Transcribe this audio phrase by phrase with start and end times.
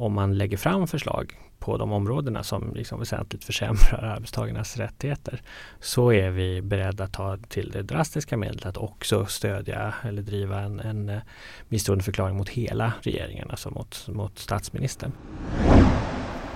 [0.00, 5.42] om man lägger fram förslag på de områdena som liksom väsentligt försämrar arbetstagarnas rättigheter
[5.80, 10.60] så är vi beredda att ta till det drastiska medlet att också stödja eller driva
[10.60, 11.20] en, en eh,
[11.68, 15.12] misstroendeförklaring mot hela regeringen, alltså mot, mot statsministern.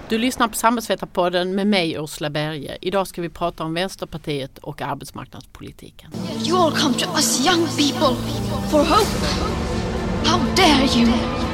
[0.09, 2.79] Du lyssnar på Samhällsvetarpodden med mig Ursula Berge.
[2.81, 6.11] Idag ska vi prata om Vänsterpartiet och arbetsmarknadspolitiken.
[6.47, 8.17] You all come to us young people
[8.71, 9.27] for hope.
[10.25, 11.54] How dare you!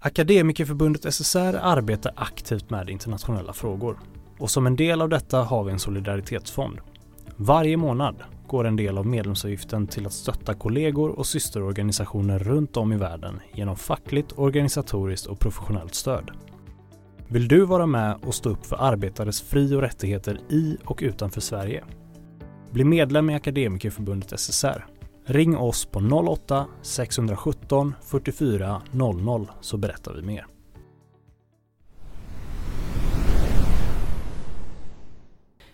[0.00, 3.98] Akademikerförbundet SSR arbetar aktivt med internationella frågor
[4.38, 6.78] och som en del av detta har vi en solidaritetsfond.
[7.36, 12.92] Varje månad går en del av medlemsavgiften till att stötta kollegor och systerorganisationer runt om
[12.92, 16.30] i världen genom fackligt, organisatoriskt och professionellt stöd.
[17.28, 21.40] Vill du vara med och stå upp för arbetares fri och rättigheter i och utanför
[21.40, 21.84] Sverige?
[22.70, 24.86] Bli medlem i Akademikerförbundet SSR.
[25.30, 30.46] Ring oss på 08-617 44 00 så berättar vi mer.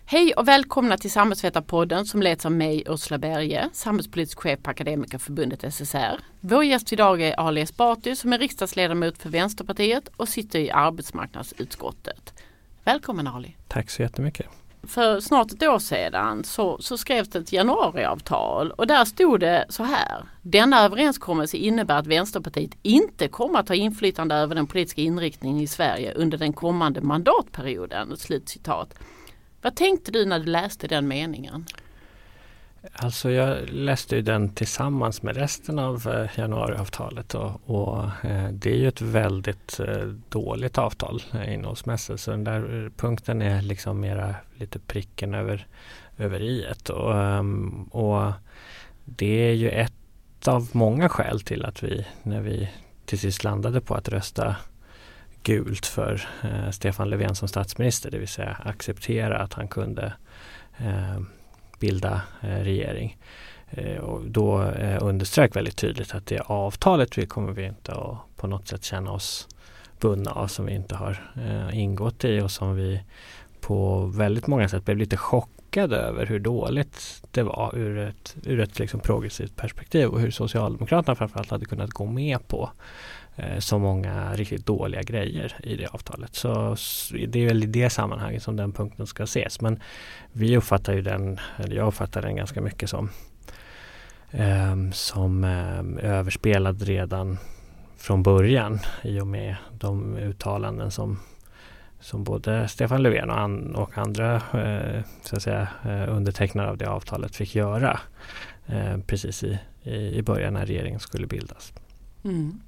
[0.05, 5.73] Hej och välkomna till Samhällsvetarpodden som leds av mig Ursula Berge, samhällspolitisk chef på Akademikerförbundet
[5.73, 6.19] SSR.
[6.39, 12.33] Vår gäst idag är Ali Esbati som är riksdagsledamot för Vänsterpartiet och sitter i arbetsmarknadsutskottet.
[12.83, 13.55] Välkommen Ali!
[13.67, 14.64] Tack så jättemycket!
[14.87, 19.65] För snart ett år sedan så, så skrevs det ett januariavtal och där stod det
[19.69, 20.25] så här.
[20.41, 25.67] Denna överenskommelse innebär att Vänsterpartiet inte kommer att ha inflytande över den politiska inriktningen i
[25.67, 28.17] Sverige under den kommande mandatperioden.
[28.17, 28.93] Slutcitat.
[29.61, 31.65] Vad tänkte du när du läste den meningen?
[32.93, 38.71] Alltså jag läste ju den tillsammans med resten av eh, januariavtalet och, och eh, det
[38.71, 42.19] är ju ett väldigt eh, dåligt avtal innehållsmässigt.
[42.19, 45.67] Så den där punkten är liksom mera lite pricken över,
[46.17, 48.31] över i och, ehm, och
[49.05, 49.93] det är ju ett
[50.47, 52.69] av många skäl till att vi när vi
[53.05, 54.55] till sist landade på att rösta
[55.43, 60.13] gult för eh, Stefan Löfven som statsminister, det vill säga acceptera att han kunde
[60.77, 61.19] eh,
[61.79, 63.17] bilda eh, regering.
[63.69, 68.17] Eh, och då eh, underströk väldigt tydligt att det avtalet vi kommer vi inte att
[68.35, 69.47] på något sätt känna oss
[69.99, 71.21] bundna av som vi inte har
[71.73, 73.01] ingått i och som vi
[73.61, 78.59] på väldigt många sätt blev lite chockade över hur dåligt det var ur ett, ur
[78.59, 82.69] ett liksom progressivt perspektiv och hur Socialdemokraterna framförallt hade kunnat gå med på
[83.35, 86.35] Eh, så många riktigt dåliga grejer i det avtalet.
[86.35, 86.75] Så
[87.27, 89.61] det är väl i det sammanhanget som den punkten ska ses.
[89.61, 89.79] Men
[90.31, 93.09] vi uppfattar ju den, eller jag uppfattar den ganska mycket som,
[94.31, 97.37] ehm, som ehm, överspelad redan
[97.97, 101.19] från början i och med de uttalanden som
[101.99, 106.77] som både Stefan Löfven och, an, och andra eh, så att säga, eh, undertecknare av
[106.77, 107.99] det avtalet fick göra
[108.65, 109.59] eh, precis i,
[109.91, 111.73] i, början när regeringen skulle bildas.
[112.23, 112.59] Mm.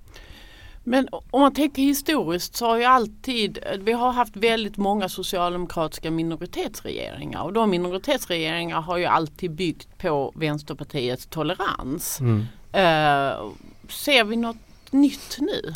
[0.89, 6.11] Men om man tänker historiskt så har ju alltid, vi har haft väldigt många socialdemokratiska
[6.11, 12.19] minoritetsregeringar och de minoritetsregeringar har ju alltid byggt på Vänsterpartiets tolerans.
[12.19, 12.39] Mm.
[12.39, 13.51] Uh,
[13.89, 14.57] ser vi något
[14.91, 15.73] nytt nu?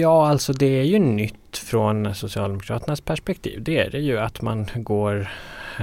[0.00, 3.62] Ja, alltså det är ju nytt från Socialdemokraternas perspektiv.
[3.62, 5.30] Det är det ju att man går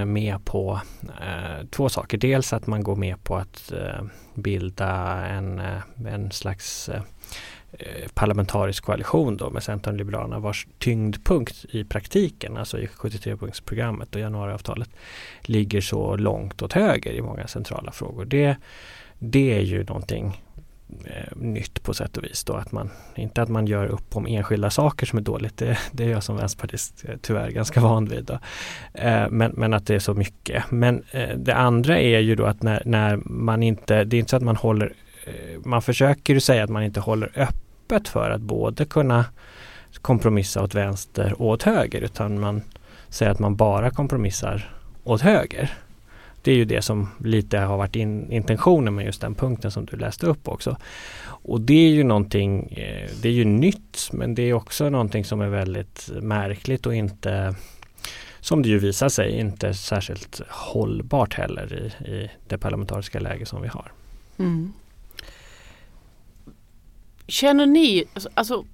[0.05, 2.17] med på eh, två saker.
[2.17, 4.91] Dels att man går med på att eh, bilda
[5.25, 10.67] en, eh, en slags eh, Eh, Eh, parlamentarisk koalition då med Centern och Liberalerna vars
[10.77, 14.89] tyngdpunkt i praktiken, alltså i 73-punktsprogrammet och januariavtalet,
[15.41, 18.25] ligger så långt åt höger i många centrala frågor.
[18.25, 18.55] Det,
[19.19, 20.41] det är ju någonting
[21.05, 22.43] eh, nytt på sätt och vis.
[22.43, 25.77] Då, att man, inte att man gör upp om enskilda saker som är dåligt, det,
[25.91, 28.25] det är jag som vänsterpartist eh, tyvärr ganska van vid.
[28.25, 28.39] Då.
[28.93, 30.63] Eh, men, men att det är så mycket.
[30.71, 34.29] Men eh, det andra är ju då att när, när man inte, det är inte
[34.29, 34.93] så att man håller
[35.25, 39.25] eh, man försöker ju säga att man inte håller öppet öppet för att både kunna
[40.01, 42.61] kompromissa åt vänster och åt höger utan man
[43.09, 45.73] säger att man bara kompromissar åt höger.
[46.41, 49.85] Det är ju det som lite har varit in, intentionen med just den punkten som
[49.85, 50.77] du läste upp också.
[51.25, 55.25] Och det är ju någonting, eh, det är ju nytt men det är också någonting
[55.25, 57.55] som är väldigt märkligt och inte
[58.39, 63.61] som det ju visar sig inte särskilt hållbart heller i, i det parlamentariska läge som
[63.61, 63.91] vi har.
[64.37, 64.73] Mm.
[67.27, 68.65] Känner ni, alltså, alltså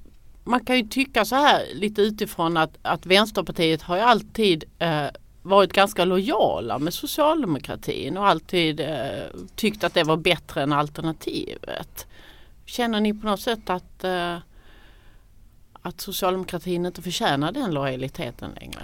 [0.44, 5.06] man kan ju tycka så här lite utifrån att, att Vänsterpartiet har ju alltid eh,
[5.42, 9.26] varit ganska lojala med socialdemokratin och alltid eh,
[9.56, 12.08] tyckt att det var bättre än alternativet.
[12.66, 14.38] Känner ni på något sätt att, eh,
[15.82, 18.82] att socialdemokratin inte förtjänar den lojaliteten längre?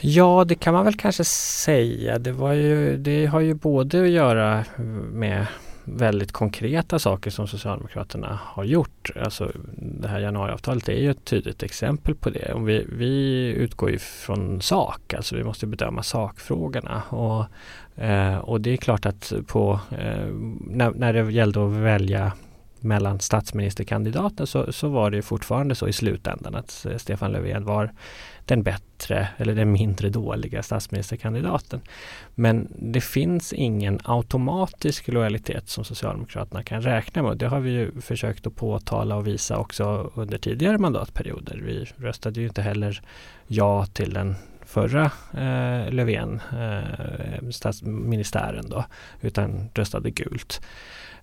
[0.00, 2.18] Ja, det kan man väl kanske säga.
[2.18, 4.64] Det, var ju, det har ju både att göra
[5.12, 5.46] med
[5.84, 9.10] väldigt konkreta saker som Socialdemokraterna har gjort.
[9.16, 12.52] Alltså det här januariavtalet är ju ett tydligt exempel på det.
[12.54, 17.02] Om vi, vi utgår ju från sak, alltså vi måste bedöma sakfrågorna.
[17.08, 17.44] Och,
[18.04, 20.26] eh, och det är klart att på, eh,
[20.60, 22.32] när, när det gällde att välja
[22.80, 27.92] mellan statsministerkandidaten så, så var det fortfarande så i slutändan att eh, Stefan Löfven var
[28.44, 31.80] den bättre eller den mindre dåliga statsministerkandidaten.
[32.34, 37.38] Men det finns ingen automatisk lojalitet som Socialdemokraterna kan räkna med.
[37.38, 41.60] Det har vi ju försökt att påtala och visa också under tidigare mandatperioder.
[41.64, 43.02] Vi röstade ju inte heller
[43.46, 44.34] ja till den
[44.66, 48.84] förra eh, Löfven, eh, statsministären då,
[49.20, 50.60] utan röstade gult.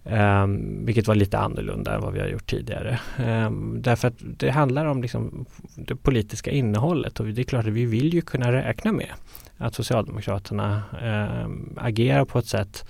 [0.04, 3.00] Um, vilket var lite annorlunda än vad vi har gjort tidigare.
[3.20, 5.46] Um, därför att det handlar om liksom
[5.76, 9.12] det politiska innehållet och det är klart att vi vill ju kunna räkna med
[9.58, 10.84] att Socialdemokraterna
[11.46, 12.86] um, agerar på ett sätt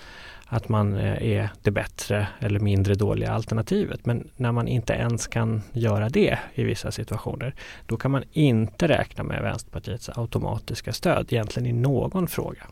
[0.53, 4.05] att man eh, är det bättre eller mindre dåliga alternativet.
[4.05, 7.55] Men när man inte ens kan göra det i vissa situationer,
[7.85, 12.67] då kan man inte räkna med Vänsterpartiets automatiska stöd egentligen i någon fråga.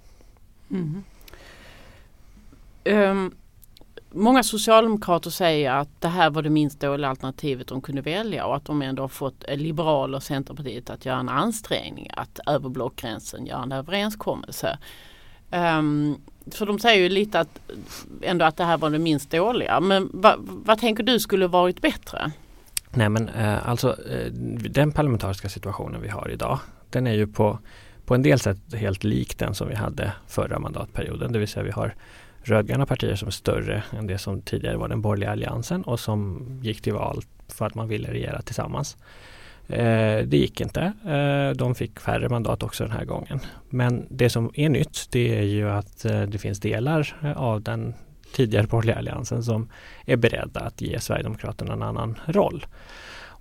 [0.72, 1.04] Mm.
[2.86, 3.36] Um,
[4.12, 8.56] Många socialdemokrater säger att det här var det minst dåliga alternativet de kunde välja och
[8.56, 12.70] att de ändå har fått eh, Liberaler och Centerpartiet att göra en ansträngning att över
[12.70, 14.78] blockgränsen göra en överenskommelse.
[15.52, 16.22] Ehm, um,
[16.52, 17.60] för de säger ju lite att
[18.22, 19.80] ändå att det här var det minst dåliga.
[19.80, 22.32] Men va, vad tänker du skulle varit bättre?
[22.90, 24.32] Nej men eh, alltså eh,
[24.70, 26.60] den parlamentariska situationen vi har idag
[26.90, 27.60] den är ju på,
[28.06, 31.32] på en del sätt helt lik den som vi hade förra mandatperioden.
[31.32, 31.96] Det vill säga vi har
[32.44, 36.46] rödgröna partier som är större än det som tidigare var den borgerliga alliansen och som
[36.64, 38.98] gick till val för att man ville regera tillsammans.
[39.68, 40.94] Eh, det gick inte.
[41.06, 43.40] Eh, de fick färre mandat också den här gången.
[43.70, 47.62] Men det som är nytt det är ju att eh, det finns delar eh, av
[47.62, 47.94] den
[48.34, 49.70] tidigare borgerliga alliansen som
[50.06, 52.66] är beredda att ge Sverigedemokraterna en annan roll.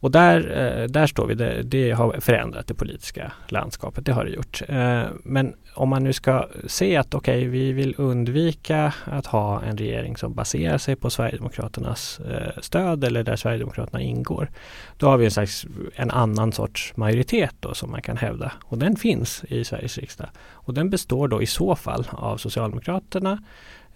[0.00, 1.34] Och där, eh, där står vi.
[1.34, 4.06] Det, det, har förändrat det politiska landskapet.
[4.06, 4.62] Det har det gjort.
[4.68, 9.62] Eh, men om man nu ska se att okej, okay, vi vill undvika att ha
[9.62, 14.50] en regering som baserar sig på Sverigedemokraternas eh, stöd eller där Sverigedemokraterna ingår.
[14.96, 18.78] Då har vi en, slags, en annan sorts majoritet då som man kan hävda och
[18.78, 20.28] den finns i Sveriges riksdag.
[20.50, 23.38] Och den består då i så fall av Socialdemokraterna,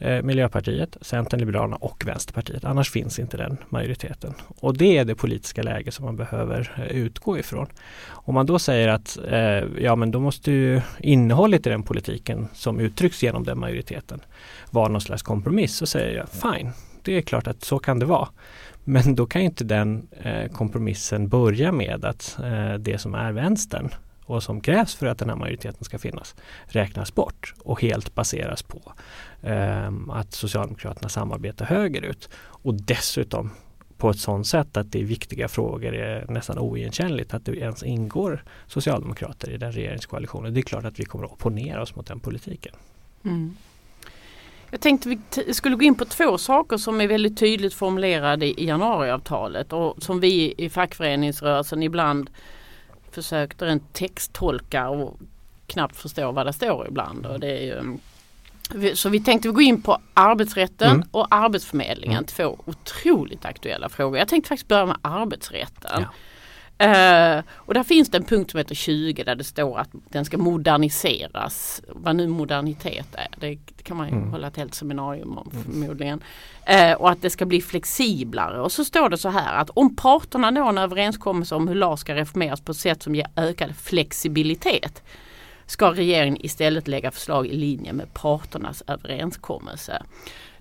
[0.05, 2.65] Eh, Miljöpartiet, Centern, Liberalerna och Vänsterpartiet.
[2.65, 4.35] Annars finns inte den majoriteten.
[4.59, 7.67] Och det är det politiska läge som man behöver eh, utgå ifrån.
[8.09, 12.49] Om man då säger att eh, ja men då måste ju innehållet i den politiken
[12.55, 14.21] som uttrycks genom den majoriteten
[14.71, 16.73] vara någon slags kompromiss så säger jag fine,
[17.03, 18.29] det är klart att så kan det vara.
[18.85, 23.89] Men då kan inte den eh, kompromissen börja med att eh, det som är vänstern
[24.25, 26.35] och som krävs för att den här majoriteten ska finnas
[26.67, 28.93] räknas bort och helt baseras på
[29.43, 32.29] Ehm, att Socialdemokraterna samarbetar högerut.
[32.37, 33.51] Och dessutom
[33.97, 37.83] på ett sådant sätt att det är viktiga frågor är nästan oigenkännligt att det ens
[37.83, 40.55] ingår socialdemokrater i den regeringskoalitionen.
[40.55, 42.73] Det är klart att vi kommer att opponera oss mot den politiken.
[43.25, 43.57] Mm.
[44.71, 45.09] Jag tänkte
[45.47, 50.03] vi skulle gå in på två saker som är väldigt tydligt formulerade i januariavtalet och
[50.03, 52.31] som vi i fackföreningsrörelsen ibland
[53.11, 55.19] försökte rent texttolka och
[55.67, 57.27] knappt förstå vad det står ibland.
[57.27, 57.99] Och det är ju, mm,
[58.95, 61.09] så vi tänkte gå in på arbetsrätten mm.
[61.11, 62.17] och arbetsförmedlingen.
[62.17, 62.27] Mm.
[62.27, 64.19] Två otroligt aktuella frågor.
[64.19, 66.01] Jag tänkte faktiskt börja med arbetsrätten.
[66.01, 66.09] Ja.
[66.83, 70.25] Uh, och där finns det en punkt som heter 20 där det står att den
[70.25, 71.83] ska moderniseras.
[71.89, 74.31] Vad nu modernitet är, det, kan man ju mm.
[74.31, 75.65] hålla ett helt seminarium om mm.
[75.65, 76.23] förmodligen.
[76.71, 78.61] Uh, och att det ska bli flexiblare.
[78.61, 82.01] Och så står det så här att om parterna når en överenskommelse om hur LAS
[82.01, 85.03] ska reformeras på ett sätt som ger ökad flexibilitet
[85.73, 90.03] ska regeringen istället lägga förslag i linje med parternas överenskommelse.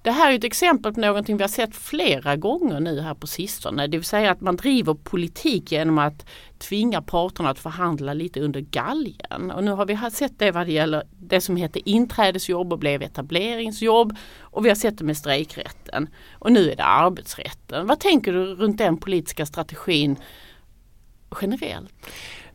[0.01, 3.27] Det här är ett exempel på någonting vi har sett flera gånger nu här på
[3.27, 3.87] sistone.
[3.87, 6.25] Det vill säga att man driver politik genom att
[6.57, 9.51] tvinga parterna att förhandla lite under galgen.
[9.51, 13.01] Och nu har vi sett det vad det gäller det som heter inträdesjobb och blev
[13.01, 14.15] etableringsjobb.
[14.39, 16.09] Och vi har sett det med strejkrätten.
[16.33, 17.87] Och nu är det arbetsrätten.
[17.87, 20.15] Vad tänker du runt den politiska strategin
[21.41, 21.93] generellt?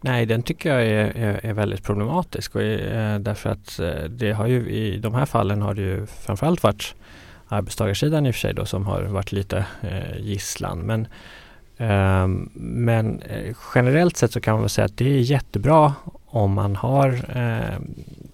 [0.06, 4.32] Nej, den tycker jag är, är, är väldigt problematisk och är, därför att eh, det
[4.32, 6.94] har ju i de här fallen har det ju framförallt varit
[7.48, 10.78] arbetstagarsidan i och för sig då som har varit lite eh, gisslan.
[10.78, 11.06] Men
[11.78, 13.22] ehm, eh, men
[13.74, 15.94] generellt sett så kan man väl säga att det är jättebra
[16.26, 17.80] om man har eh,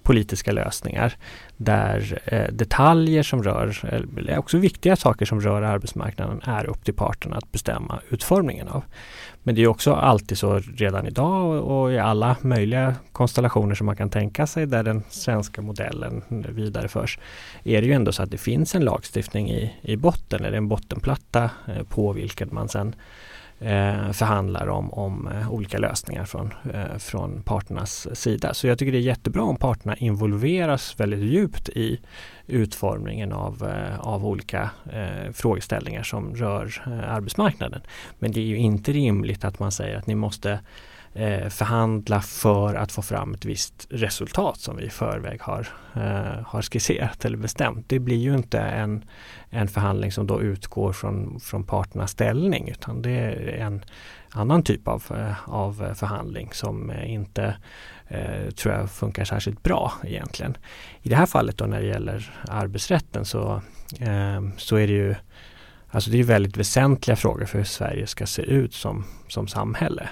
[0.02, 1.14] politiska lösningar
[1.56, 3.84] där eh, detaljer som rör,
[4.18, 8.84] eller också viktiga saker som rör arbetsmarknaden är upp till parterna att bestämma utformningen av.
[9.42, 13.96] Men det är också alltid så redan idag och, i alla möjliga konstellationer som man
[13.96, 17.18] kan tänka sig där den svenska modellen vidareförs.
[17.64, 20.68] Är det ju ändå så att det finns en lagstiftning i, i botten eller en
[20.68, 22.94] bottenplatta eh, på vilken man sen
[23.62, 28.54] eh, förhandlar om, om eh, olika lösningar från, eh, från parternas sida.
[28.54, 32.00] Så jag tycker det är jättebra om parterna involveras väldigt djupt i
[32.46, 37.80] utformningen av, eh, av olika eh, frågeställningar som rör eh, arbetsmarknaden.
[38.18, 40.60] Men det är ju inte rimligt att man säger att ni måste
[41.14, 46.46] eh, förhandla för att få fram ett visst resultat som vi i förväg har, eh,
[46.46, 47.88] har skisserat eller bestämt.
[47.88, 49.04] Det blir ju inte en,
[49.50, 53.84] en förhandling som då utgår från, från parternas ställning utan det är en
[54.30, 57.56] annan typ av, eh, av förhandling som eh, inte
[58.08, 60.56] eh, tror jag funkar särskilt bra egentligen.
[61.02, 63.62] I det här fallet då när det gäller arbetsrätten så,
[64.00, 65.14] eh, så är det ju
[65.94, 70.08] Alltså det är väldigt väsentliga frågor för hur Sverige ska se ut som, som samhälle.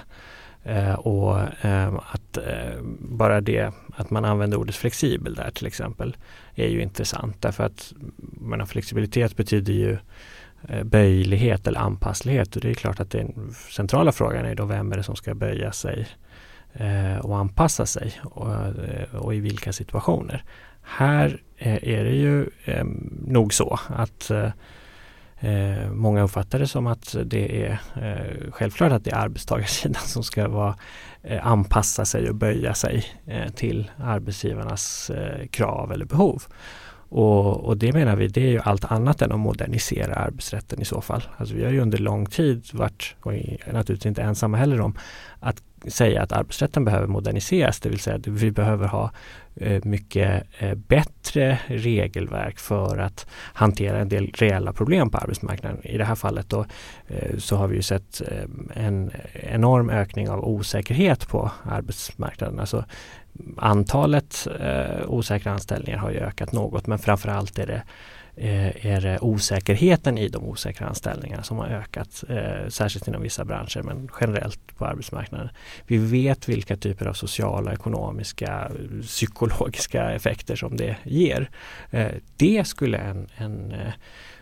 [0.63, 6.17] Eh, och eh, att eh, bara det att man använder ordet flexibel där till exempel
[6.55, 9.97] är ju intressant därför att menar, flexibilitet betyder ju
[10.69, 14.91] eh, böjlighet eller anpasslighet och det är klart att den centrala frågan är då vem
[14.91, 16.07] är det som ska böja sig
[16.73, 20.43] eh, och anpassa sig och, eh, och, i vilka situationer.
[20.81, 22.85] Här eh, är det ju eh,
[23.27, 24.49] nog så att eh,
[25.43, 30.23] Eh, många uppfattar det som att det är eh, självklart att det är arbetstagarsidan som
[30.23, 30.75] ska vara,
[31.23, 36.43] eh, anpassa sig och böja sig eh, till arbetsgivarnas eh, krav eller behov.
[37.13, 40.85] Och, och, det menar vi, det är ju allt annat än att modernisera arbetsrätten i
[40.85, 41.23] så fall.
[41.37, 43.33] Alltså vi har ju under lång tid varit, och
[43.73, 44.97] naturligtvis inte ensamma heller om,
[45.39, 49.09] att säga att arbetsrätten behöver moderniseras, det vill säga att vi behöver ha eh,
[49.55, 55.85] Eh, mycket eh, bättre regelverk för att hantera en del reella problem på arbetsmarknaden.
[55.85, 56.65] I det här fallet då
[57.07, 58.21] eh, så har vi ju sett
[58.73, 62.59] en enorm ökning av osäkerhet på arbetsmarknaden.
[62.59, 62.85] Alltså
[63.57, 64.47] antalet
[65.07, 67.83] osäkra anställningar har ju ökat något men framförallt är det
[68.41, 73.45] Eh, är det osäkerheten i de osäkra anställningarna som har ökat, eh, särskilt inom vissa
[73.45, 75.49] branscher men generellt på arbetsmarknaden.
[75.87, 78.71] Vi vet vilka typer av sociala, ekonomiska,
[79.01, 81.49] psykologiska effekter som det ger.
[81.91, 83.93] Eh, det skulle en, en eh,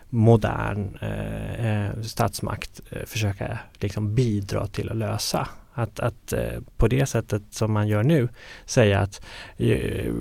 [0.08, 5.48] modern eh, eh statsmakt försöka liksom bidra till att lösa.
[5.72, 8.28] Att, att eh, på det sättet som man gör nu
[8.64, 9.22] säga att
[9.56, 10.12] eh,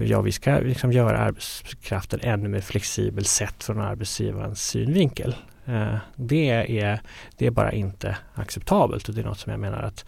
[0.00, 5.36] ja, vi ska liksom göra arbetskraften ännu mer flexibel sett från arbetsgivarens synvinkel.
[5.66, 7.00] Eh, det, är,
[7.36, 10.04] det är bara inte acceptabelt och det är något som jag menar att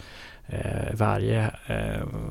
[0.92, 1.50] varje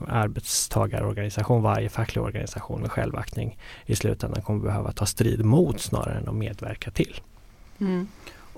[0.07, 6.27] arbetstagarorganisation, varje facklig organisation med självaktning i slutändan kommer behöva ta strid mot snarare än
[6.27, 7.21] att medverka till.
[7.79, 8.07] Mm.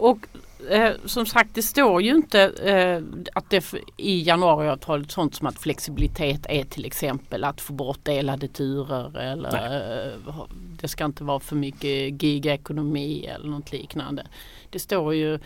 [0.01, 0.27] Och
[0.69, 3.01] eh, som sagt det står ju inte eh,
[3.33, 8.47] att det i januariavtalet sånt som att flexibilitet är till exempel att få bort delade
[8.47, 9.75] turer eller
[10.07, 10.33] eh,
[10.81, 14.27] det ska inte vara för mycket gigekonomi eller något liknande.
[14.69, 15.39] Det står ju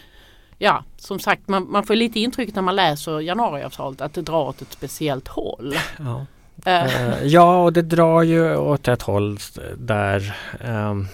[0.58, 4.48] Ja, som sagt man, man får lite intryck när man läser januariavtalet att det drar
[4.48, 5.76] åt ett speciellt håll.
[5.98, 6.26] Ja,
[6.68, 7.26] uh.
[7.26, 9.38] ja och det drar ju åt ett håll
[9.78, 10.36] där
[10.66, 11.08] um,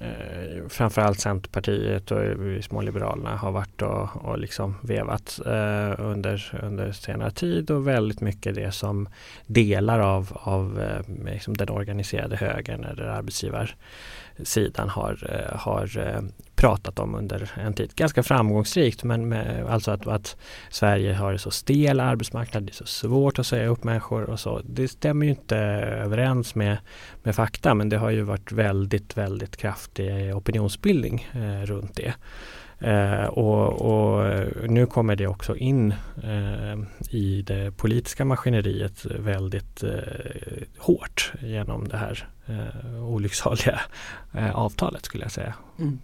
[0.00, 6.60] eh, framförallt Centerpartiet och småliberalerna små Liberalerna har varit och, och liksom vevat eh, under,
[6.62, 9.08] under senare tid och väldigt mycket det som
[9.46, 13.08] delar av, av eh, liksom den organiserade högern eller
[14.44, 16.20] sidan har, eh, har eh,
[16.56, 17.94] pratat om under en tid.
[17.94, 20.36] Ganska framgångsrikt men med, alltså att, att
[20.70, 24.40] Sverige har en så stel arbetsmarknad, det är så svårt att säga upp människor och
[24.40, 24.60] så.
[24.64, 26.78] Det stämmer ju inte överens med,
[27.22, 32.14] med fakta men det har ju varit väldigt, väldigt kraftig opinionsbildning eh, runt det.
[32.78, 34.24] Eh, och, och,
[34.70, 36.78] nu kommer det också in eh,
[37.10, 39.90] i det politiska maskineriet väldigt eh,
[40.78, 43.80] hårt genom det här eh, olycksaliga
[44.34, 45.54] eh, avtalet skulle jag säga.
[45.78, 45.98] Mm.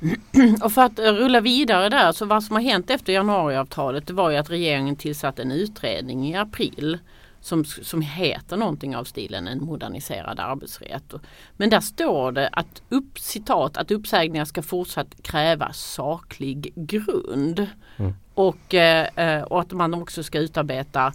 [0.62, 4.30] Och för att rulla vidare där, så vad som har hänt efter januariavtalet det var
[4.30, 6.98] ju att regeringen tillsatte en utredning i april
[7.44, 11.14] som, som heter någonting av stilen en moderniserad arbetsrätt.
[11.56, 17.66] Men där står det att, upp, citat, att uppsägningar ska fortsatt kräva saklig grund.
[17.96, 18.14] Mm.
[18.34, 21.12] Och, eh, och att man också ska utarbeta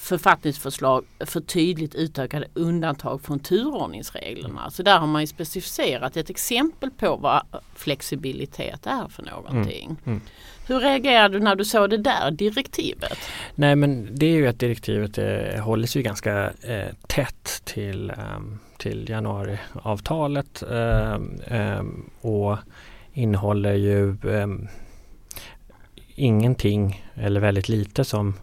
[0.00, 4.70] författningsförslag för tydligt utökade undantag från turordningsreglerna.
[4.70, 7.42] Så där har man ju specificerat ett exempel på vad
[7.74, 9.84] flexibilitet är för någonting.
[9.86, 9.98] Mm.
[10.06, 10.20] Mm.
[10.66, 13.18] Hur reagerade du när du såg det där direktivet?
[13.54, 18.40] Nej men det är ju att direktivet eh, håller sig ganska eh, tätt till, eh,
[18.78, 21.82] till januariavtalet eh,
[22.20, 22.56] och
[23.12, 24.68] innehåller ju ehm,
[26.14, 28.34] ingenting eller väldigt lite som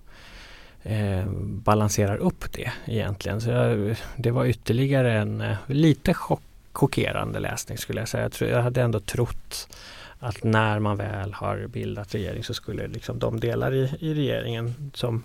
[0.84, 1.26] eh,
[1.64, 3.42] balanserar upp det egentligen.
[3.42, 6.42] Så jag, det var ytterligare en eh, lite chock,
[6.72, 8.24] chockerande läsning skulle jag säga.
[8.24, 9.68] Jag, tror, jag hade ändå trott
[10.20, 14.92] att när man väl har bildat regering så skulle liksom de delar i, i regeringen
[14.94, 15.24] som,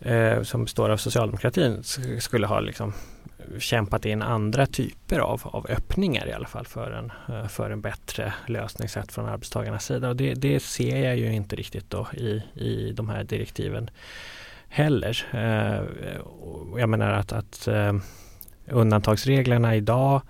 [0.00, 1.82] eh, som består av socialdemokratin
[2.18, 2.92] skulle ha liksom
[3.58, 7.80] kämpat in andra typer av, av öppningar i alla fall för en, eh, för en
[7.80, 10.08] bättre lösningssätt från arbetstagarnas sida.
[10.08, 13.90] Och det, det ser jag ju inte riktigt då i, i de här direktiven
[14.68, 15.26] heller.
[15.32, 15.82] Eh,
[16.80, 17.94] jag menar att, att eh,
[18.66, 20.22] undantagsreglerna idag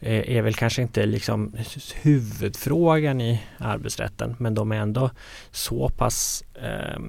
[0.00, 1.56] är väl kanske inte liksom
[2.02, 5.10] huvudfrågan i arbetsrätten men de är ändå
[5.50, 7.00] så pass eh,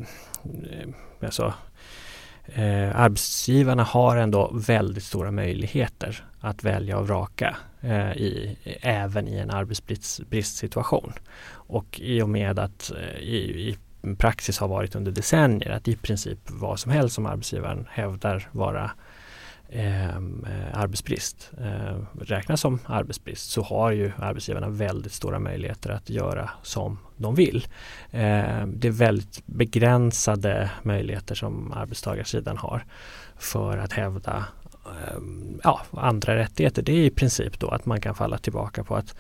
[1.21, 1.53] alltså,
[2.53, 9.37] eh, arbetsgivarna har ändå väldigt stora möjligheter att välja och vraka eh, i, även i
[9.37, 11.13] en arbetsbristsituation.
[11.49, 13.37] Och i och med att eh, i,
[13.69, 13.77] i
[14.15, 18.91] praxis har varit under decennier att i princip vad som helst som arbetsgivaren hävdar vara
[19.69, 26.09] Ehm, eh, arbetsbrist eh, räknas som arbetsbrist så har ju arbetsgivarna väldigt stora möjligheter att
[26.09, 27.67] göra som de vill.
[28.11, 32.85] Eh, det är väldigt begränsade möjligheter som arbetstagarsidan har
[33.37, 34.45] för att hävda
[34.85, 35.19] eh,
[35.63, 36.81] ja, andra rättigheter.
[36.81, 39.15] Det är i princip då att man kan falla tillbaka på att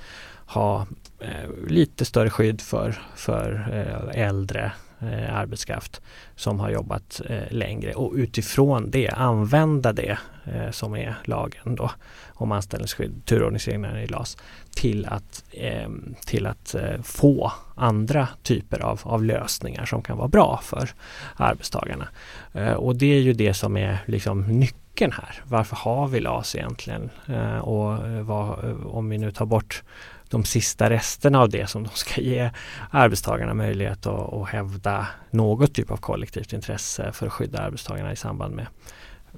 [0.45, 0.87] ha
[1.19, 6.01] eh, lite större skydd för, för eh, äldre eh, arbetskraft
[6.35, 11.91] som har jobbat eh, längre och utifrån det använda det eh, som är lagen då
[12.27, 14.37] om anställningsskydd, turordningsreglerna i LAS
[14.75, 15.89] till att, eh,
[16.25, 20.89] till att eh, få andra typer av, av lösningar som kan vara bra för
[21.35, 22.07] arbetstagarna.
[22.53, 25.41] Eh, och det är ju det som är liksom nyckeln här.
[25.43, 27.09] Varför har vi LAS egentligen?
[27.27, 29.83] Eh, och eh, vad, eh, om vi nu tar bort
[30.29, 32.51] de sista resterna av det som de ska ge
[32.91, 38.15] arbetstagarna möjlighet att, att hävda något typ av kollektivt intresse för att skydda arbetstagarna i
[38.15, 38.67] samband med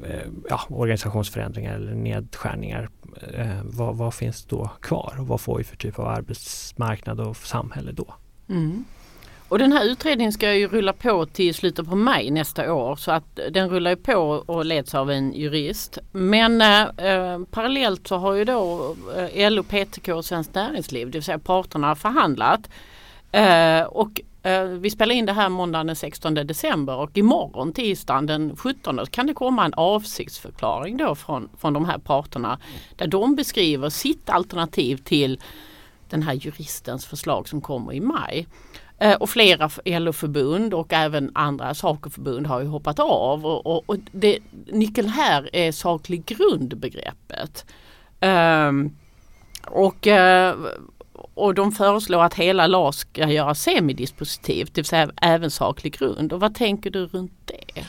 [0.04, 2.90] eh, ja, organisationsförändringar eller nedskärningar.
[3.34, 7.38] Eh, vad, vad, finns då kvar och vad får vi för typ av arbetsmarknad och
[7.38, 8.14] samhälle då?
[8.50, 8.86] Mm.
[9.50, 13.12] Och den här utredningen ska ju rulla på till slutet på maj nästa år så
[13.12, 14.14] att den rullar på
[14.46, 15.98] och leds av en jurist.
[16.12, 21.24] Men eh, parallellt så har ju då eh, LO, PTK och Svenskt Näringsliv, det vill
[21.24, 22.70] säga parterna, förhandlat.
[23.32, 28.26] Eh, och eh, vi spelar in det här måndagen den 16 december och imorgon tisdagen
[28.26, 32.60] den 17 kan det komma en avsiktsförklaring då från, från de här parterna
[32.96, 35.40] där de beskriver sitt alternativ till
[36.10, 38.48] den här juristens förslag som kommer i maj.
[39.00, 43.46] Eh, och flera LO-förbund och även andra sakerförbund har ju hoppat av.
[43.46, 47.66] Och, och, och det, nyckeln här är saklig grund-begreppet.
[48.22, 48.98] Um,
[49.68, 50.56] och, eh,
[51.34, 56.34] och de föreslår att hela LAS ska göras semidispositivt, det vill säga även saklig grund.
[56.34, 57.86] Och vad tänker du runt det?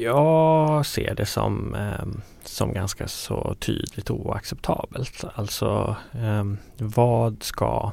[0.00, 5.24] Jag ser det som, ehm, som ganska så tydligt oacceptabelt.
[5.34, 7.92] Alltså ehm, vad ska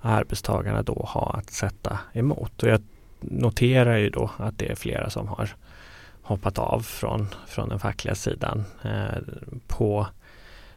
[0.00, 2.62] arbetstagarna då ha att sätta emot.
[2.62, 2.82] Och jag
[3.20, 5.50] noterar ju då att det är flera som har
[6.22, 9.18] hoppat av från, från den fackliga sidan eh,
[9.66, 10.06] på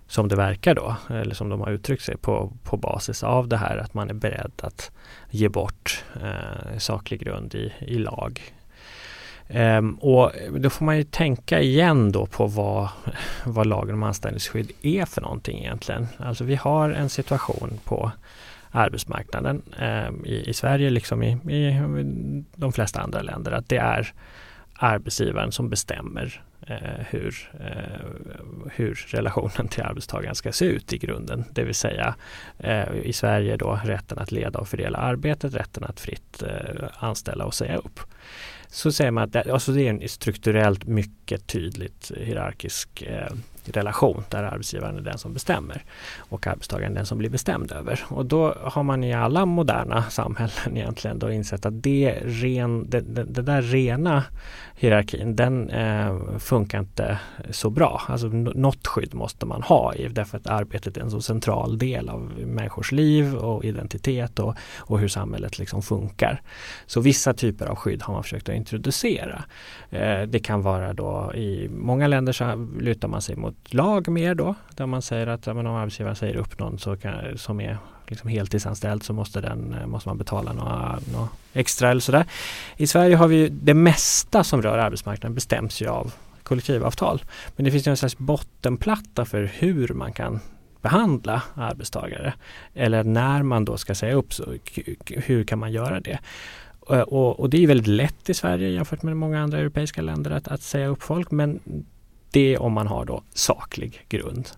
[0.08, 3.58] som det verkar då, eller som de har uttryckt sig på, på basis av det
[3.58, 4.92] här att man är beredd att
[5.30, 8.42] ge bort eh, saklig grund i, i lag.
[9.48, 12.90] Um, och då får man ju tänka igen då på vad,
[13.46, 16.08] vad lagen om anställningsskydd är för någonting egentligen.
[16.18, 18.12] Alltså vi har en situation på
[18.74, 21.82] arbetsmarknaden eh, i, i, Sverige liksom i, i,
[22.56, 24.14] de flesta andra länder att det är
[24.74, 28.08] arbetsgivaren som bestämmer eh, hur, eh,
[28.72, 31.44] hur relationen till arbetstagaren ska se ut i grunden.
[31.52, 32.16] Det vill säga
[32.60, 37.46] eh, i Sverige då rätten att leda och fördela arbetet, rätten att fritt eh, anställa
[37.46, 38.00] och säga upp.
[38.68, 43.32] Så säger man att det, alltså det är en strukturellt mycket tydligt hierarkisk eh,
[43.70, 45.84] relation där arbetsgivaren är den som bestämmer
[46.18, 48.00] och arbetstagaren den som blir bestämd över.
[48.08, 53.00] Och då har man i alla moderna samhällen egentligen då insett att det, ren, det,
[53.00, 54.24] det, det där rena
[54.76, 58.02] hierarkin den eh, funkar inte så bra.
[58.08, 62.10] Alltså något skydd måste man ha i därför att arbetet är en så central del
[62.10, 66.42] av människors liv och identitet och, och hur samhället liksom funkar.
[66.86, 69.44] Så vissa typer av skydd har har man försökt att introducera.
[69.90, 74.36] Eh, det kan vara då i många länder så lutar man sig mot lag mer
[74.36, 77.78] då där man säger att ja, om arbetsgivaren säger upp någon så kan, som är
[78.08, 82.26] liksom heltidsanställd så måste, den, eh, måste man betala några, några extra eller sådär.
[82.78, 86.14] I Sverige har vi det mesta som rör arbetsmarknaden bestäms ju av
[86.44, 87.24] kollektivavtal.
[87.56, 90.40] Men det finns ju en slags bottenplatta för hur man kan
[90.82, 92.34] behandla arbetstagare.
[92.74, 94.44] Eller när man då ska säga upp, så
[95.06, 96.20] hur kan man göra det?
[96.90, 100.32] Eh, och, och, det är väldigt lätt i Sverige jämfört med många andra europeiska länder
[100.32, 101.60] att, att säga upp folk men
[102.34, 104.50] det är om man har då saklig grund.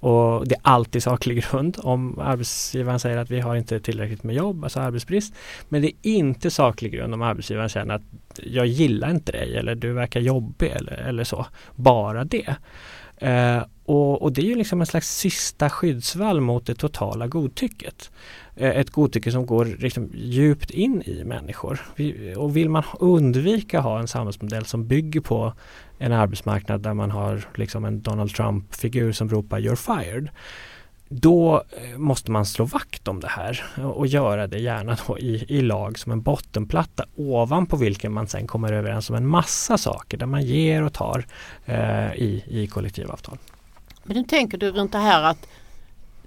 [0.00, 4.36] Och det är alltid saklig grund om arbetsgivaren säger att vi har inte tillräckligt med
[4.36, 5.34] jobb, alltså arbetsbrist.
[5.68, 8.02] Men det är inte saklig grund om arbetsgivaren känner att
[8.36, 11.46] jag gillar inte dig eller du verkar jobbig eller, eller så.
[11.74, 12.56] Bara det.
[13.16, 18.10] Eh, och, och, det är ju liksom en slags sista skyddsvall mot det totala godtycket.
[18.60, 21.80] Eh, ett godtycke som går liksom djupt in i människor.
[22.36, 25.52] Och vill man undvika ha en samhällsmodell som bygger på
[25.98, 30.28] en arbetsmarknad där man har liksom en Donald Trump-figur som ropar “You're fired”
[31.08, 35.44] då eh, måste man slå vakt om det här och göra det gärna då i,
[35.48, 40.18] i lag som en bottenplatta ovanpå vilken man sen kommer överens om en massa saker
[40.18, 41.26] där man ger och tar
[41.64, 43.38] eh, i, i kollektivavtal.
[44.04, 45.48] Men nu tänker du runt det här att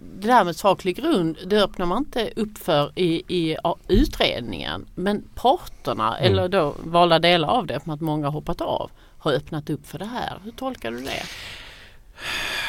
[0.02, 5.24] det där med saklig grund det öppnar man inte upp för i, i utredningen men
[5.36, 6.32] parterna mm.
[6.32, 9.88] eller då valda delar av det, för att många har hoppat av, har öppnat upp
[9.88, 10.40] för det här.
[10.44, 11.24] Hur tolkar du det?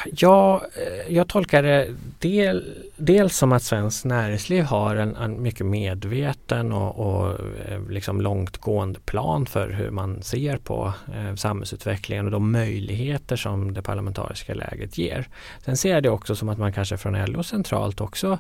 [0.05, 1.89] Ja, eh, jag tolkar det
[2.19, 8.21] del, dels som att Svenskt Näringsliv har en, en mycket medveten och, och eh, liksom
[8.21, 14.55] långtgående plan för hur man ser på eh, samhällsutvecklingen och de möjligheter som det parlamentariska
[14.55, 15.29] läget ger.
[15.65, 18.39] Sen ser jag det också som att man kanske från LO centralt också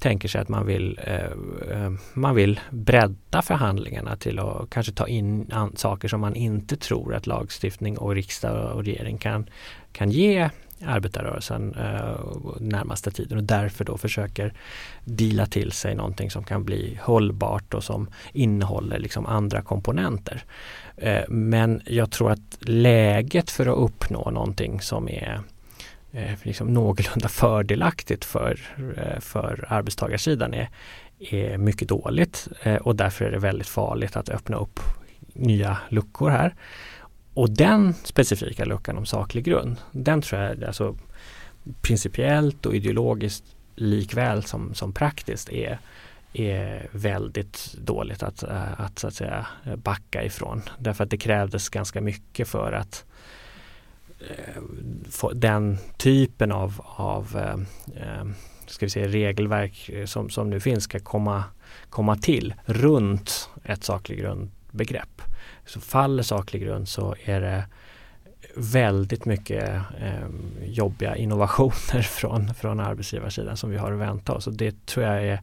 [0.00, 1.24] tänker sig att man vill, eh,
[1.70, 7.14] eh, man vill bredda förhandlingarna till att kanske ta in saker som man inte tror
[7.14, 9.46] att lagstiftning och riksdag och regering kan,
[9.94, 10.50] kan ge
[10.86, 12.16] arbetarrörelsen eh,
[12.60, 14.54] närmaste tiden och därför då försöker
[15.04, 20.44] dela till sig någonting som kan bli hållbart och som innehåller liksom andra komponenter.
[20.96, 25.40] Eh, men jag tror att läget för att uppnå någonting som är
[26.12, 28.60] eh, liksom någorlunda fördelaktigt för,
[28.96, 30.68] eh, för arbetstagarsidan är,
[31.18, 34.80] är mycket dåligt eh, och därför är det väldigt farligt att öppna upp
[35.34, 36.54] nya luckor här.
[37.34, 40.96] Och den specifika luckan om saklig grund, den tror jag alltså
[41.82, 43.44] principiellt och ideologiskt
[43.74, 45.78] likväl som, som praktiskt är,
[46.32, 48.42] är väldigt dåligt att,
[48.76, 50.62] att, så att säga, backa ifrån.
[50.78, 53.04] Därför att det krävdes ganska mycket för att
[54.20, 58.24] eh, den typen av, av eh, eh,
[58.66, 61.44] ska vi säga, regelverk som, som nu finns ska komma,
[61.90, 65.22] komma till runt ett saklig grundbegrepp.
[65.66, 67.64] Så faller saklig grund så är det
[68.56, 69.68] väldigt mycket
[70.00, 70.28] eh,
[70.62, 74.46] jobbiga innovationer från, från arbetsgivarsidan som vi har att vänta oss.
[74.46, 75.40] Och det tror jag är,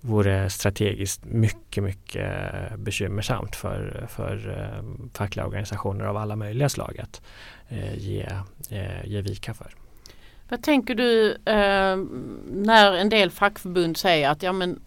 [0.00, 2.30] vore strategiskt mycket, mycket
[2.76, 7.22] bekymmersamt för, för eh, fackliga organisationer av alla möjliga slag att
[7.68, 8.28] eh, ge,
[8.70, 9.74] eh, ge vika för.
[10.48, 11.96] Vad tänker du eh,
[12.46, 14.80] när en del fackförbund säger att ja, men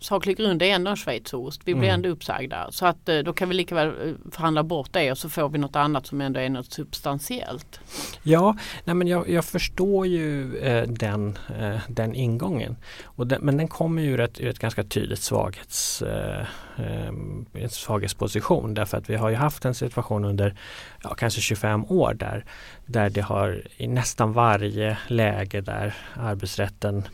[0.00, 1.60] saklig grund är ändå en schweizerost.
[1.64, 1.94] Vi blir mm.
[1.94, 2.68] ändå uppsagda.
[2.70, 5.48] Så att eh, då kan vi lika väl eh, förhandla bort det och så får
[5.48, 7.80] vi något annat som ändå är något substantiellt.
[8.22, 12.76] Ja, nej men jag, jag förstår ju eh, den, eh, den ingången.
[13.04, 16.46] Och den, men den kommer ju ur ett, ur ett ganska tydligt svaghets, eh,
[16.80, 18.74] eh, svaghetsposition.
[18.74, 20.54] Därför att vi har ju haft en situation under
[21.02, 22.44] ja, kanske 25 år där,
[22.86, 27.04] där det har i nästan varje läge där arbetsrätten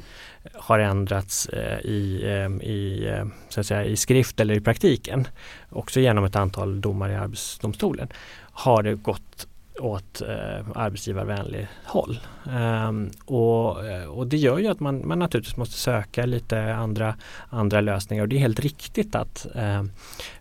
[0.54, 5.28] har ändrats eh, i, eh, i, eh, så att säga, i skrift eller i praktiken,
[5.68, 8.08] också genom ett antal domar i Arbetsdomstolen,
[8.52, 9.46] har det gått
[9.80, 12.18] åt eh, arbetsgivarvänlig håll.
[12.44, 17.14] Um, och, eh, och det gör ju att man, man naturligtvis måste söka lite andra,
[17.48, 19.82] andra lösningar och det är helt riktigt att eh,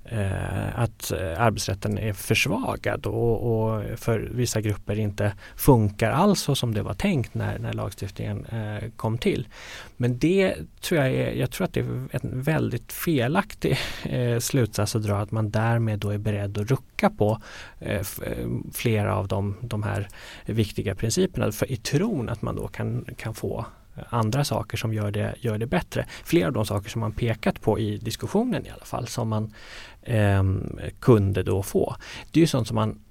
[0.06, 6.56] eh, att eh, arbetsrätten är försvagad och, och, för vissa grupper inte funkar alls så
[6.56, 9.48] som det var tänkt när, när lagstiftningen eh, kom till.
[9.98, 14.96] Men det tror jag är, jag tror att det är en väldigt felaktig eh, slutsats
[14.96, 17.42] att dra att man därmed då är beredd att rucka på
[17.80, 18.04] eh, eh
[18.74, 20.08] flera av de, de här
[20.46, 23.66] viktiga principerna för i tron att man då kan, kan få
[24.10, 26.06] andra saker som gör det, gör det bättre.
[26.24, 29.54] Flera av de saker som man pekat på i diskussionen i alla fall som man
[30.06, 30.44] eh,
[31.00, 31.96] kunde då få.
[32.32, 33.02] Det är ju sånt som man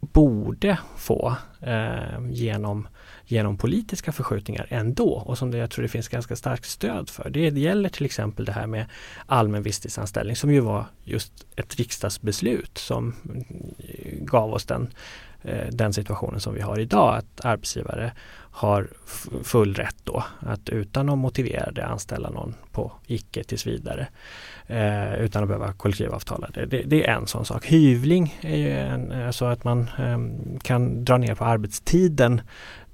[0.00, 2.88] borde få eh, genom,
[3.24, 7.30] genom politiska förskjutningar ändå och som det, jag tror det finns ganska starkt stöd för.
[7.30, 8.86] Det, det gäller till exempel det här med
[9.26, 13.14] allmän visstidsanställning som ju var just ett riksdagsbeslut som
[14.20, 14.90] gav oss den
[15.46, 18.12] Eh, den situationen som vi har idag att arbetsgivare
[18.56, 18.88] har
[19.42, 24.08] full rätt då att utan att motivera det anställa någon på icke tills vidare
[24.66, 26.48] eh, utan att behöva kollektivavtala.
[26.54, 27.66] Det, det, det, är en sån sak.
[27.66, 30.18] Hyvling är ju en, eh, så att man eh,
[30.62, 32.40] kan dra ner på arbetstiden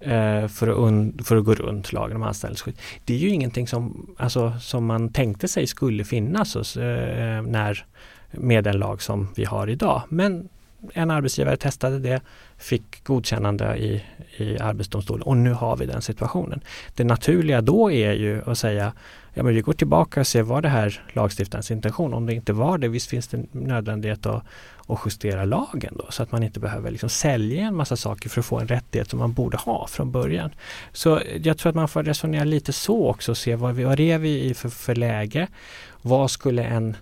[0.01, 2.79] eh, för, att und, för att gå runt lagen om anställningsskydd.
[3.05, 7.87] Det är ju ingenting som, alltså, som man tänkte sig skulle finnas hos, eh, när
[8.31, 10.03] med den lag som vi har idag.
[10.09, 10.49] Men
[10.95, 12.21] en arbetsgivare testade det,
[12.59, 14.05] fick godkännande i,
[14.37, 16.61] i Arbetsdomstolen och nu har vi den situationen.
[16.95, 18.93] Det naturliga då är ju att säga
[19.35, 22.15] ja men vi går tillbaka och ser var det här lagstiftarens intention?
[22.15, 24.45] Om det inte var det, visst finns det nödvändighet att,
[24.87, 28.41] att justera lagen då så att man inte behöver liksom sälja en massa saker för
[28.41, 30.51] att få en rättighet som man borde ha från början.
[30.93, 34.01] Så jag tror att man får resonera lite så också och se vad, vi, vad
[34.01, 35.49] är vi i för, för läge?
[36.03, 36.97] Vad skulle en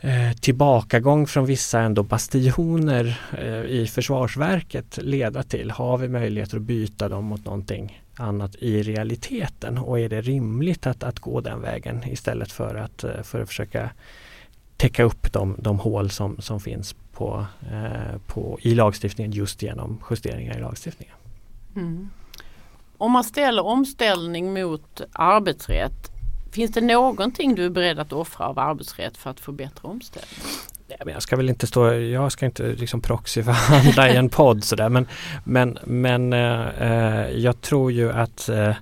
[0.00, 5.70] eh, tillbakagång från vissa ändå bastioner eh, i Försvarsverket leda till?
[5.70, 9.78] Har vi möjligheter att byta dem mot någonting annat i realiteten?
[9.78, 13.48] Och är det rimligt att, att gå den vägen istället för att, eh, för att
[13.48, 13.90] försöka
[14.76, 20.02] täcka upp de, de hål som, som finns på, eh, på, i lagstiftningen just genom
[20.10, 21.14] justeringar i lagstiftningen.
[21.76, 22.10] Mm.
[22.98, 26.09] Om man ställer omställning mot arbetsrätt
[26.52, 30.40] Finns det någonting du är beredd att offra av arbetsrätt för att få bättre omställning?
[31.06, 35.06] jag ska väl inte stå, jag ska inte liksom proxyförhandla i en podd sådär men,
[35.44, 38.74] men, men eh, jag tror ju att, eh,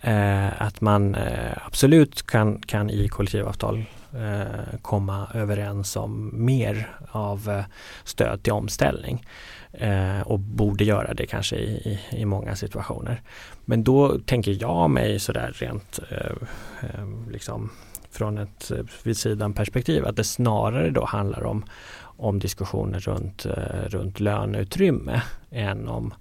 [0.00, 7.48] eh att man eh, absolut kan, kan i kollektivavtal eh, komma överens om mer av
[7.48, 7.64] eh,
[8.04, 9.26] stöd till omställning
[9.72, 13.20] eh, och borde göra det kanske i, i, i, många situationer.
[13.68, 16.26] Men då tänker jag mig sådär rent eh,
[16.82, 17.70] eh liksom
[18.10, 21.64] från ett eh, vid sidan perspektiv att det snarare då handlar om,
[22.00, 26.14] om diskussioner runt, eh, runt löneutrymme än om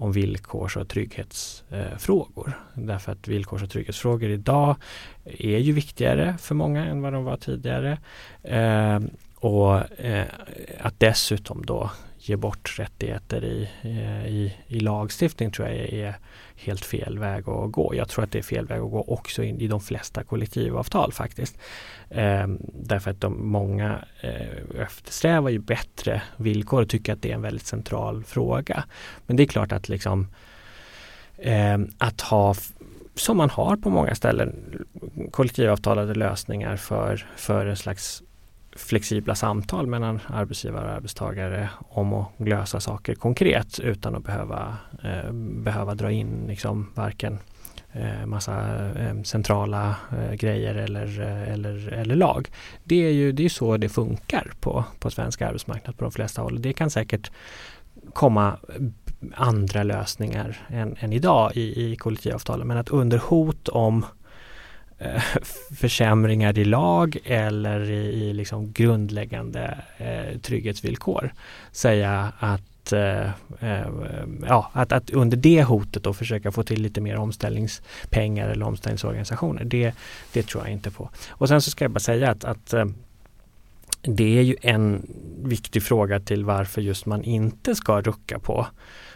[0.00, 2.52] om villkors och trygghetsfrågor.
[2.74, 4.76] Därför att villkors och trygghetsfrågor idag
[5.24, 7.98] är ju viktigare för många än vad de var tidigare.
[8.42, 9.00] Eh,
[9.34, 10.26] och eh,
[10.80, 11.90] att dessutom då
[12.28, 16.14] ge bort rättigheter i, eh, i, i lagstiftning tror jag är
[16.56, 17.94] helt fel väg att gå.
[17.94, 21.12] Jag tror att det är fel väg att gå också in i de flesta kollektivavtal
[21.12, 21.58] faktiskt.
[22.10, 27.34] Ehm, därför att de många eh, eftersträvar ju bättre villkor och tycker att det är
[27.34, 28.84] en väldigt central fråga.
[29.26, 30.28] Men det är klart att liksom
[31.38, 32.54] eh, att ha
[33.14, 34.54] som man har på många ställen
[35.30, 38.22] kollektivavtalade lösningar för, för en slags
[38.78, 45.32] flexibla samtal mellan arbetsgivare och arbetstagare om att lösa saker konkret utan att behöva, eh,
[45.32, 47.38] behöva dra in liksom varken
[47.92, 52.48] eh, massa eh, centrala eh, grejer eller, eh, eller, eller lag.
[52.84, 56.42] Det är ju det är så det funkar på, på svensk arbetsmarknad på de flesta
[56.42, 56.62] håll.
[56.62, 57.30] Det kan säkert
[58.12, 58.58] komma
[59.34, 64.04] andra lösningar än, än idag i, i kollektivavtalen men att under hot om
[65.00, 65.22] Eh,
[65.76, 71.32] försämringar i lag eller i, i liksom grundläggande eh, trygghetsvillkor
[71.72, 73.30] säga att eh,
[73.60, 73.88] eh,
[74.46, 79.64] ja, att, att, under det hotet då försöka få till lite mer omställningspengar eller omställningsorganisationer.
[79.64, 79.94] Det,
[80.32, 81.10] det tror jag inte på.
[81.30, 82.84] Och sen så ska jag bara säga att, att eh,
[84.02, 85.06] det är ju en
[85.42, 88.66] viktig fråga till varför just man inte ska rucka på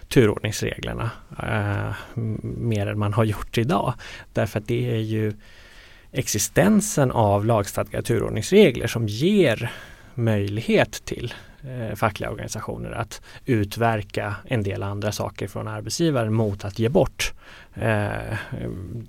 [0.09, 1.11] turordningsreglerna
[1.43, 1.95] eh,
[2.43, 3.95] mer än man har gjort idag.
[4.33, 5.33] Därför att det är ju
[6.13, 9.73] existensen av lagstadgade turordningsregler som ger
[10.15, 16.79] möjlighet till eh, fackliga organisationer att utverka en del andra saker från arbetsgivaren mot att
[16.79, 17.33] ge bort
[17.75, 18.39] eh,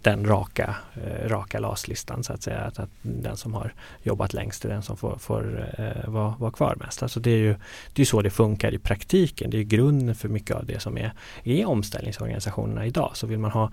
[0.02, 2.60] den raka, eh, raka LAS-listan så att säga.
[2.60, 6.52] Att, att, den som har jobbat längst är den som får, får eh, vara, vara
[6.52, 7.04] kvar mest.
[7.04, 7.56] Alltså det är ju
[7.94, 9.50] det är så det funkar i praktiken.
[9.50, 11.12] Det är grunden för mycket av det som är,
[11.44, 13.12] är omställningsorganisationerna idag.
[13.13, 13.72] Så vill man ha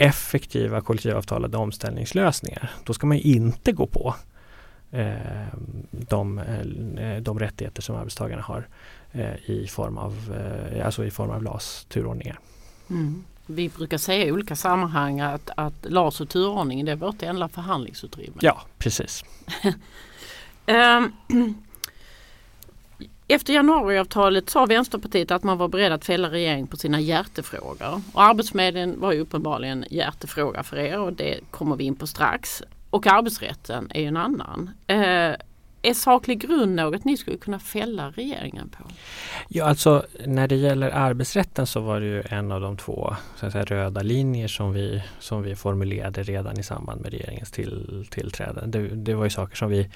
[0.00, 2.70] effektiva kollektivavtalade omställningslösningar.
[2.84, 4.14] Då ska man inte gå på
[4.90, 5.14] eh,
[5.90, 8.68] de, eh, de rättigheter som arbetstagarna har
[9.12, 10.36] eh, i form av,
[10.76, 12.38] eh, alltså i form av LAS turordningar.
[12.90, 13.24] Mm.
[13.46, 17.48] Vi brukar säga i olika sammanhang att, att LAS och turordningen det är vårt enda
[17.48, 18.36] förhandlingsutrymme.
[18.40, 19.24] Ja, precis.
[20.66, 21.12] um,
[23.32, 28.02] Efter januariavtalet sa Vänsterpartiet att man var beredd att fälla regeringen på sina hjärtefrågor.
[28.12, 32.62] Och Arbetsförmedlingen var ju uppenbarligen hjärtefråga för er och det kommer vi in på strax.
[32.90, 34.70] Och arbetsrätten är ju en annan.
[34.86, 35.34] Eh,
[35.82, 38.84] är saklig grund något ni skulle kunna fälla regeringen på?
[39.48, 43.46] Ja, alltså när det gäller arbetsrätten så var det ju en av de två så
[43.46, 48.06] att säga, röda linjer som vi, som vi formulerade redan i samband med regeringens till,
[48.10, 48.62] tillträde.
[48.66, 49.88] Det, det var ju saker som vi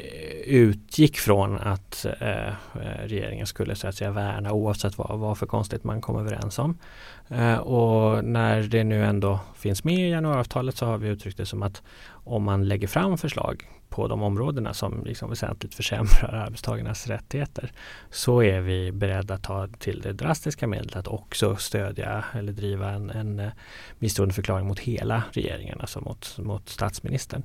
[0.00, 2.54] Eh, utgick från att eh, eh,
[3.02, 6.78] regeringen skulle så att säga värna oavsett vad, vad för konstigt man kom överens om.
[7.28, 11.46] Eh, och när det nu ändå finns med i januariavtalet så har vi uttryckt det
[11.46, 17.06] som att om man lägger fram förslag på de områdena som liksom väsentligt försämrar arbetstagarnas
[17.06, 17.72] rättigheter
[18.10, 22.90] så är vi beredda att ta till det drastiska medlet att också stödja eller driva
[22.90, 23.50] en, en eh,
[23.98, 27.42] misstroendeförklaring mot hela regeringen, alltså mot, mot statsministern.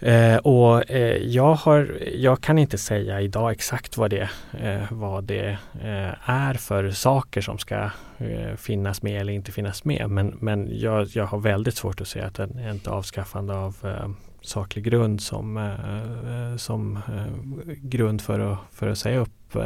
[0.00, 4.30] Eh, och eh, jag, har, jag kan inte säga idag exakt vad det,
[4.60, 9.84] eh, vad det eh, är för saker som ska eh, finnas med eller inte finnas
[9.84, 10.10] med.
[10.10, 14.10] Men, men jag, jag har väldigt svårt att se att en, ett avskaffande av eh,
[14.40, 19.56] saklig grund som, eh, som eh, grund för att, för att säga upp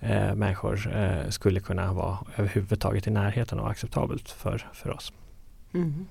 [0.00, 0.80] eh, människor
[1.30, 5.12] skulle kunna vara överhuvudtaget i närheten av acceptabelt för, för oss.
[5.74, 6.06] Mm.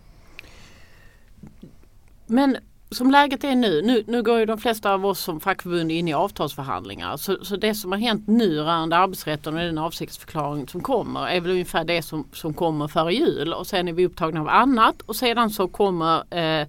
[2.26, 2.58] Men
[2.94, 6.08] som läget är nu, nu, nu går ju de flesta av oss som fackförbund in
[6.08, 7.18] i avtalsförhandlingar.
[7.18, 11.42] Så, så det som har hänt nu rörande arbetsrätten och den avsiktsförklaring som kommer är
[11.42, 15.02] väl ungefär det som, som kommer före jul och sen är vi upptagna av annat
[15.02, 16.68] och sedan så kommer eh,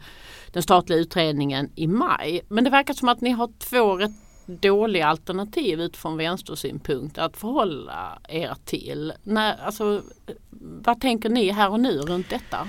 [0.53, 2.41] den statliga utredningen i maj.
[2.49, 4.11] Men det verkar som att ni har två rätt
[4.47, 9.13] dåliga alternativ utifrån vänstersynpunkt att förhålla er till.
[9.23, 10.03] När, alltså,
[10.61, 12.69] vad tänker ni här och nu runt detta?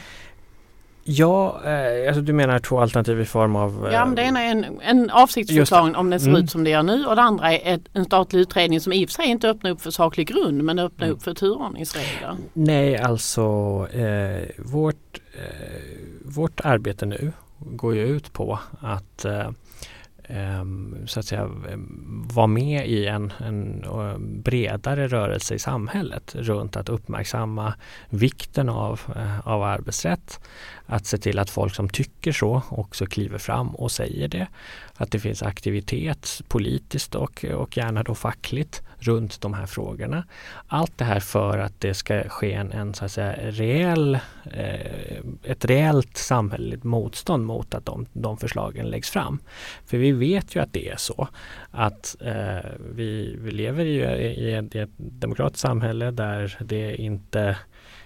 [1.07, 3.87] Ja, eh, alltså du menar två alternativ i form av?
[3.87, 6.43] Eh, ja, men det ena är en, en avsiktsförklaring om den ser mm.
[6.43, 9.05] ut som det gör nu och det andra är ett, en statlig utredning som i
[9.05, 11.17] och för sig inte öppnar upp för saklig grund men öppnar mm.
[11.17, 12.35] upp för turordningsregler.
[12.53, 13.41] Nej, alltså
[13.91, 15.81] eh, vårt, eh,
[16.25, 19.49] vårt arbete nu går ju ut på att eh,
[21.05, 21.49] så att säga
[22.33, 23.85] vara med i en, en
[24.43, 27.73] bredare rörelse i samhället runt att uppmärksamma
[28.09, 29.01] vikten av,
[29.43, 30.39] av arbetsrätt.
[30.85, 34.47] Att se till att folk som tycker så också kliver fram och säger det.
[34.93, 40.23] Att det finns aktivitet politiskt och, och gärna då fackligt runt de här frågorna.
[40.67, 44.19] Allt det här för att det ska ske en, en så att säga, reell,
[44.51, 49.39] eh, ett reellt samhälleligt motstånd mot att de, de förslagen läggs fram.
[49.85, 51.27] För vi vet ju att det är så
[51.71, 57.57] att eh, vi, vi lever ju i, ett, i ett demokratiskt samhälle där det inte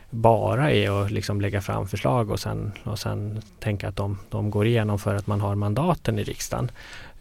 [0.10, 4.50] bara är att liksom lägga fram förslag och sen, och sen tänka att de, de
[4.50, 6.72] går igenom för att man har mandaten i riksdagen.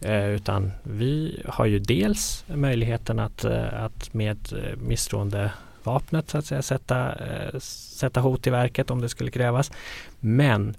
[0.01, 5.51] Eh, utan vi har ju dels möjligheten att, eh, att med eh, misstroende
[5.83, 9.71] misstroendevapnet så att säga, sätta, eh, sätta hot i verket om det skulle krävas.
[10.19, 10.75] Men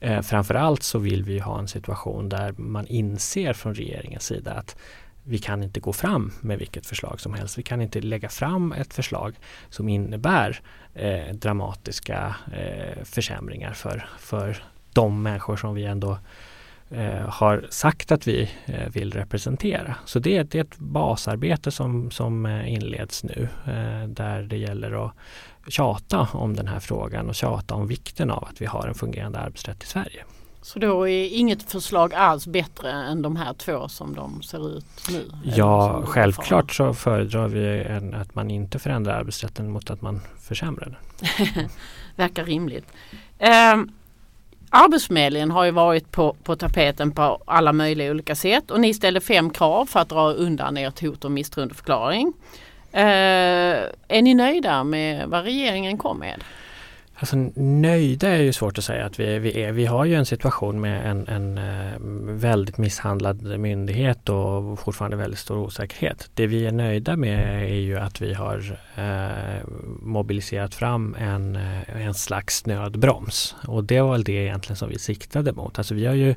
[0.00, 4.76] eh, framförallt så vill vi ha en situation där man inser från regeringens sida att
[5.24, 7.58] vi kan inte gå fram med vilket förslag som helst.
[7.58, 9.34] Vi kan inte lägga fram ett förslag
[9.70, 10.60] som innebär
[10.94, 16.18] eh, dramatiska eh, försämringar för, för de människor som vi ändå
[16.90, 19.96] eh, har sagt att vi eh, vill representera.
[20.04, 25.06] Så det, det, är ett basarbete som, som eh, inleds nu eh, där det gäller
[25.06, 25.12] att
[25.68, 29.38] tjata om den här frågan och tjata om vikten av att vi har en fungerande
[29.38, 30.24] arbetsrätt i Sverige.
[30.64, 34.86] Så då är inget förslag alls bättre än de här två som de ser ut
[35.10, 35.30] nu?
[35.44, 40.86] Ja, självklart så föredrar vi en, att man inte förändrar arbetsrätten mot att man försämrar
[40.86, 41.68] den.
[42.16, 42.86] Verkar rimligt.
[43.38, 43.76] Eh,
[44.70, 49.20] Arbetsförmedlingen har ju varit på, på tapeten på alla möjliga olika sätt och ni ställde
[49.20, 52.32] fem krav för att dra undan ert hot om misstroendeförklaring.
[52.92, 53.02] Eh,
[54.08, 56.44] är ni nöjda med vad regeringen kom med?
[57.16, 59.72] Alltså nöjda är ju svårt att säga att vi, vi är.
[59.72, 61.92] Vi har ju en situation med en, en eh,
[62.34, 66.30] väldigt misshandlad myndighet och fortfarande väldigt stor osäkerhet.
[66.34, 69.68] Det vi är nöjda med är ju att vi har eh,
[70.02, 73.54] mobiliserat fram en, eh, en slags nödbroms.
[73.66, 75.78] Och det var väl det egentligen som vi siktade mot.
[75.78, 76.34] Alltså vi har ju,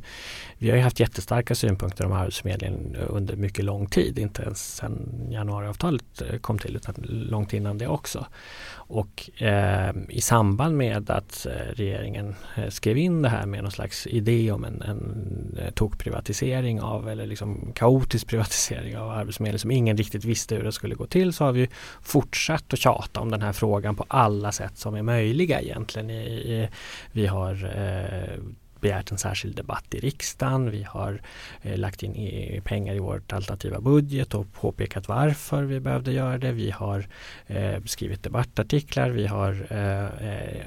[0.59, 4.19] vi har ju haft jättestarka synpunkter om Arbetsförmedlingen under mycket lång tid.
[4.19, 8.25] Inte ens sedan januariavtalet eh, kom till utan långt innan det också.
[8.73, 13.71] Och eh, i samband med att eh, regeringen eh, skrev in det här med någon
[13.71, 19.97] slags idé om en, en tokprivatisering av eller liksom kaotisk privatisering av Arbetsförmedlingen som ingen
[19.97, 21.69] riktigt visste hur det skulle gå till så har vi
[22.01, 26.09] fortsatt att tjata om den här frågan på alla sätt som är möjliga egentligen.
[26.09, 26.69] I, i,
[27.11, 28.43] vi har eh,
[28.81, 30.71] begärt en särskild debatt i riksdagen.
[30.71, 31.21] Vi har
[31.61, 36.51] eh, lagt in pengar i vårt alternativa budget och påpekat varför vi behövde göra det.
[36.51, 37.07] Vi har
[37.47, 39.09] eh, skrivit debattartiklar.
[39.09, 40.61] Vi har eh, eh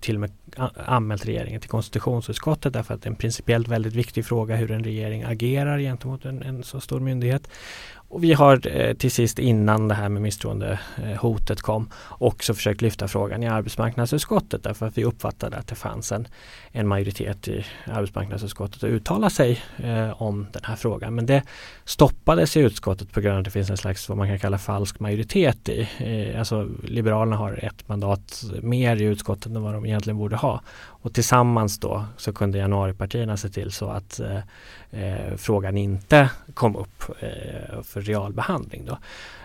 [0.00, 0.30] till och med
[0.86, 4.84] anmält regeringen till konstitutionsutskottet därför att det är en principiellt väldigt viktig fråga hur en
[4.84, 7.48] regering agerar gentemot en, en så stor myndighet.
[8.10, 12.82] Och vi har eh, till sist innan det här med misstroendehotet eh, kom också försökt
[12.82, 16.28] lyfta frågan i arbetsmarknadsutskottet därför att vi uppfattade att det fanns en,
[16.72, 21.14] en majoritet i arbetsmarknadsutskottet att uttala sig eh, om den här frågan.
[21.14, 21.42] Men det
[21.84, 24.58] stoppades i utskottet på grund av att det finns en slags vad man kan kalla
[24.58, 25.88] falsk majoritet i.
[25.98, 30.60] Eh, alltså Liberalerna har ett mandat mer i utskottet än vad de egentligen borde ha.
[31.02, 34.40] Och tillsammans då så kunde januaripartierna se till så att eh,
[34.90, 38.84] eh, frågan inte kom upp eh, för realbehandling.
[38.84, 38.98] Då.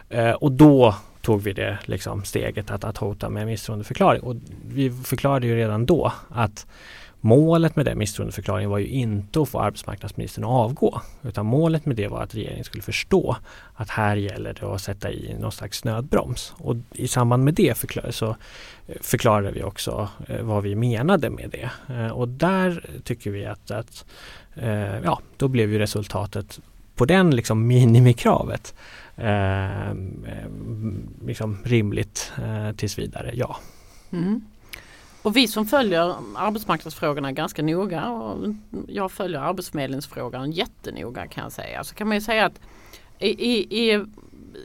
[0.09, 4.21] Eh, och då tog vi det liksom steget att, att hota med misstroendeförklaring.
[4.21, 4.35] Och
[4.67, 6.65] vi förklarade ju redan då att
[7.25, 11.01] Målet med den misstroendeförklaringen var ju inte att få arbetsmarknadsministern att avgå.
[11.21, 13.35] Utan målet med det var att regeringen skulle förstå
[13.75, 16.53] att här gäller det att sätta i någon slags nödbroms.
[16.57, 17.77] Och i samband med det
[18.09, 18.35] så
[19.01, 21.93] förklarade vi också eh, vad vi menade med det.
[21.93, 24.05] Eh, och där tycker vi att, att
[24.55, 26.59] eh, ja, då blev ju resultatet
[26.95, 28.75] på den liksom minimikravet
[29.15, 29.93] eh,
[31.25, 33.57] liksom rimligt eh, tills vidare, ja.
[34.11, 34.41] Mm.
[35.21, 38.53] Och vi som följer arbetsmarknadsfrågorna ganska noga och
[38.88, 41.84] jag följer arbetsförmedlingsfrågan jättenoga kan jag säga.
[41.84, 42.59] Så kan man ju säga att
[43.19, 44.05] i, i, i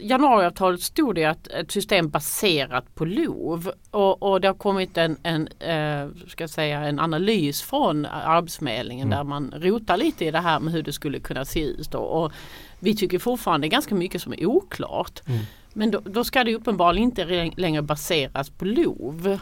[0.01, 5.17] januariavtalet stod det att ett system baserat på LOV och, och det har kommit en,
[5.23, 9.19] en, eh, ska säga, en analys från Arbetsförmedlingen mm.
[9.19, 11.95] där man rotar lite i det här med hur det skulle kunna se ut.
[11.95, 12.33] Och, och
[12.79, 15.21] vi tycker fortfarande ganska mycket som är oklart.
[15.27, 15.41] Mm.
[15.73, 19.39] Men då, då, ska det uppenbarligen inte längre baseras på LOV.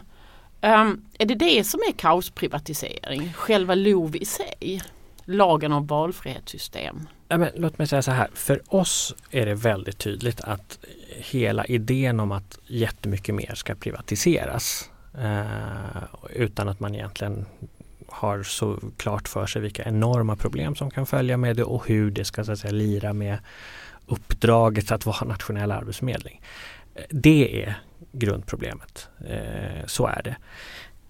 [0.60, 3.32] Um, är det det som är kaosprivatisering?
[3.32, 4.82] Själva LOV i sig?
[5.28, 7.08] Lagen om valfrihetssystem?
[7.28, 11.64] Ja, men låt mig säga så här, för oss är det väldigt tydligt att hela
[11.64, 17.46] idén om att jättemycket mer ska privatiseras eh, utan att man egentligen
[18.08, 22.10] har så klart för sig vilka enorma problem som kan följa med det och hur
[22.10, 23.38] det ska så att säga, lira med
[24.06, 26.40] uppdraget att vara nationell arbetsförmedling.
[26.94, 27.74] Eh, det är
[28.12, 29.08] grundproblemet.
[29.28, 30.36] Eh, så är det.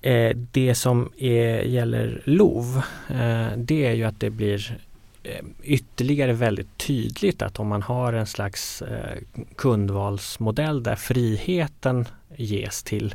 [0.06, 2.76] Eh, det som är, gäller LOV
[3.08, 4.78] eh, det är ju att det blir
[5.22, 9.18] eh, ytterligare väldigt tydligt att om man har en slags eh,
[9.56, 13.14] kundvalsmodell där friheten ges till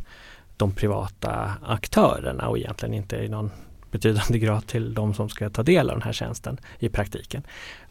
[0.58, 3.52] de privata aktörerna och egentligen inte i någon
[3.92, 7.44] betydande grad till de som ska ta del av den här tjänsten i praktiken.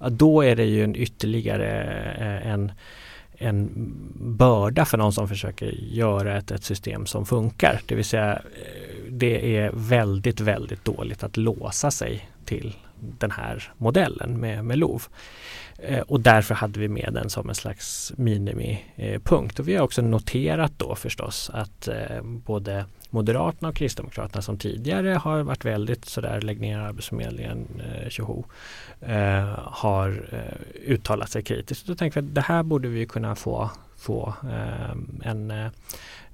[0.08, 1.84] Då är det ju en ytterligare
[2.18, 2.72] eh, en
[3.42, 3.70] en
[4.36, 7.80] börda för någon som försöker göra ett, ett system som funkar.
[7.86, 12.76] Det vill säga eh, det är väldigt, väldigt dåligt att låsa sig till
[13.18, 15.02] den här modellen med, med LOV.
[15.82, 19.58] Eh, och därför hade vi med den som en slags minimipunkt.
[19.58, 25.08] Och vi har också noterat då förstås att eh, både Moderaterna och Kristdemokraterna som tidigare
[25.08, 28.44] har varit väldigt sådär lägg ner Arbetsförmedlingen, eh, tjoho,
[29.00, 30.24] eh, har
[30.86, 31.86] uttalat sig kritiskt.
[31.86, 35.70] Då tänker vi att det här borde vi kunna få, få eh, en eh,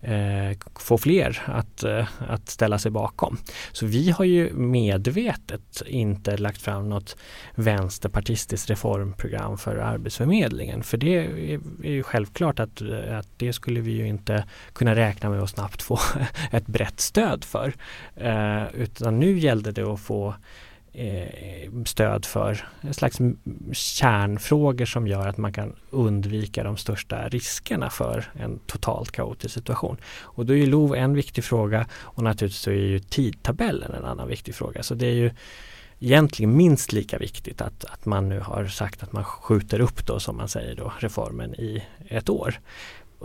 [0.06, 3.38] Eh, få fler att, eh, att ställa sig bakom.
[3.72, 7.16] Så vi har ju medvetet inte lagt fram något
[7.54, 10.82] vänsterpartistiskt reformprogram för Arbetsförmedlingen.
[10.82, 15.42] För det är, ju självklart att, att det skulle vi ju inte kunna räkna med
[15.42, 15.98] att snabbt få
[16.50, 17.74] ett brett stöd för.
[18.16, 20.34] Eh, utan nu gällde det att få
[20.98, 23.18] Eh, stöd för en slags
[23.72, 29.96] kärnfrågor som gör att man kan undvika de största riskerna för en totalt kaotisk situation.
[30.22, 34.04] Och då är ju LOV en viktig fråga och naturligtvis så är ju tidtabellen en
[34.04, 34.82] annan viktig fråga.
[34.82, 35.30] Så det är ju
[36.00, 40.20] egentligen minst lika viktigt att, att man nu har sagt att man skjuter upp då
[40.20, 42.60] som man säger då reformen i ett år.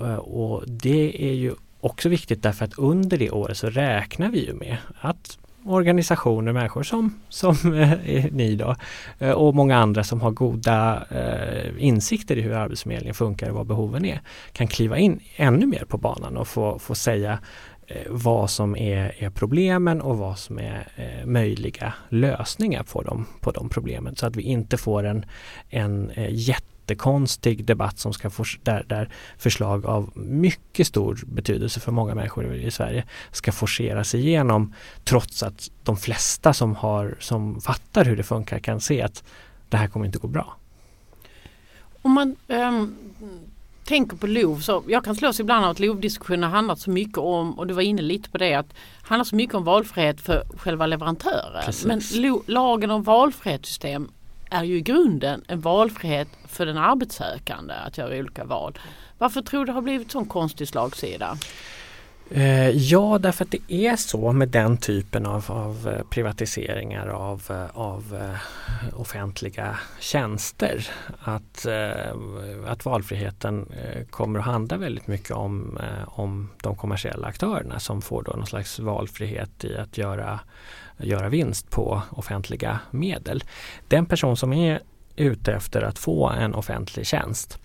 [0.02, 4.46] Eh, och det är ju också viktigt därför att under det året så räknar vi
[4.46, 7.74] ju med att organisationer, människor som, som
[8.06, 8.76] eh, ni då
[9.20, 13.68] eh, och många andra som har goda eh, insikter i hur Arbetsförmedlingen funkar och vad
[13.68, 17.40] behoven är kan kliva in ännu mer på banan och få, få säga
[17.88, 23.26] eh, vad som är, är, problemen och vad som är eh, möjliga lösningar på de,
[23.40, 24.16] på de problemen.
[24.16, 25.26] Så att vi inte får en,
[25.70, 31.80] en eh, jätte jättekonstig debatt som ska få, där, där förslag av mycket stor betydelse
[31.80, 34.74] för många människor i Sverige ska forceras igenom
[35.04, 39.24] trots att de flesta som, har, som fattar hur det funkar kan se att
[39.70, 40.58] det här kommer inte gå bra.
[42.04, 42.96] Om man um,
[43.86, 47.60] tänker på LOV så jag kan slås ibland av att LOV-diskussionen handlat så mycket om,
[47.60, 48.74] och du var inne lite på det, att
[49.04, 51.64] handlar så mycket om valfrihet för själva leverantören.
[51.66, 51.86] Precis.
[51.86, 52.02] Men
[52.48, 54.10] lagen om valfrihetssystem
[54.52, 58.80] är ju i grunden en valfrihet för den arbetssökande att göra olika val.
[59.18, 61.38] Varför tror du det har blivit sån konstig slagsida?
[62.34, 67.44] Eh, ja, därför att det är så med den typen av, av eh, privatiseringar av,
[67.50, 68.30] eh, av
[68.94, 70.88] offentliga tjänster
[71.20, 71.66] att,
[72.68, 73.66] att valfriheten
[74.10, 78.80] kommer att handla väldigt mycket om, om de kommersiella aktörerna som får då någon slags
[78.80, 80.40] valfrihet i att göra,
[81.04, 83.44] göra vinst på offentliga medel.
[83.88, 84.80] Den person som är
[85.16, 87.60] ute efter att få en offentlig tjänst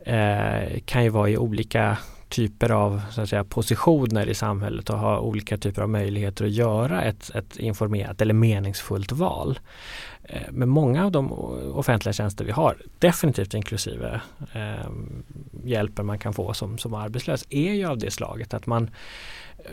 [0.00, 1.98] eh, kan ju vara i olika
[2.28, 6.50] typer av så att säga, positioner i samhället och ha olika typer av möjligheter att
[6.50, 9.58] göra ett, ett informerat eller meningsfullt val.
[10.22, 11.32] Eh, men många av de
[11.72, 14.20] offentliga tjänster vi har, definitivt inklusive
[14.52, 14.90] eh,
[15.64, 18.90] hjälpen man kan få som, som arbetslös, är ju av det slaget att man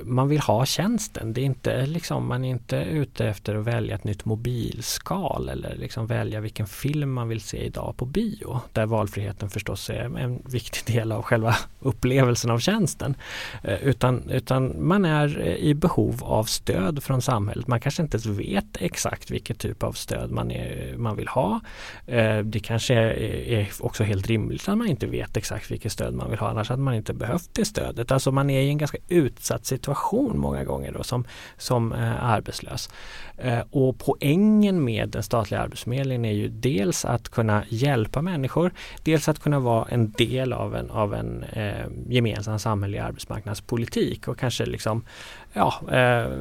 [0.03, 1.33] man vill ha tjänsten.
[1.33, 5.75] Det är inte liksom, man är inte ute efter att välja ett nytt mobilskal eller
[5.75, 8.59] liksom välja vilken film man vill se idag på bio.
[8.71, 13.15] Där valfriheten förstås är en viktig del av själva upplevelsen av tjänsten.
[13.63, 17.67] Eh, utan, utan man är eh, i behov av stöd från samhället.
[17.67, 21.59] Man kanske inte ens vet exakt vilket typ av stöd man, är, man vill ha.
[22.07, 26.29] Eh, det kanske är också helt rimligt att man inte vet exakt vilket stöd man
[26.29, 26.49] vill ha.
[26.49, 28.11] Annars hade man inte behövt det stödet.
[28.11, 31.25] Alltså man är i en ganska utsatt situation situation många gånger då som,
[31.57, 32.89] som eh, arbetslös.
[33.37, 38.71] Eh, och poängen med den statliga arbetsförmedlingen är ju dels att kunna hjälpa människor,
[39.03, 44.37] dels att kunna vara en del av en, av en eh, gemensam samhällelig arbetsmarknadspolitik och
[44.37, 45.03] kanske liksom
[45.53, 46.31] ja, eh,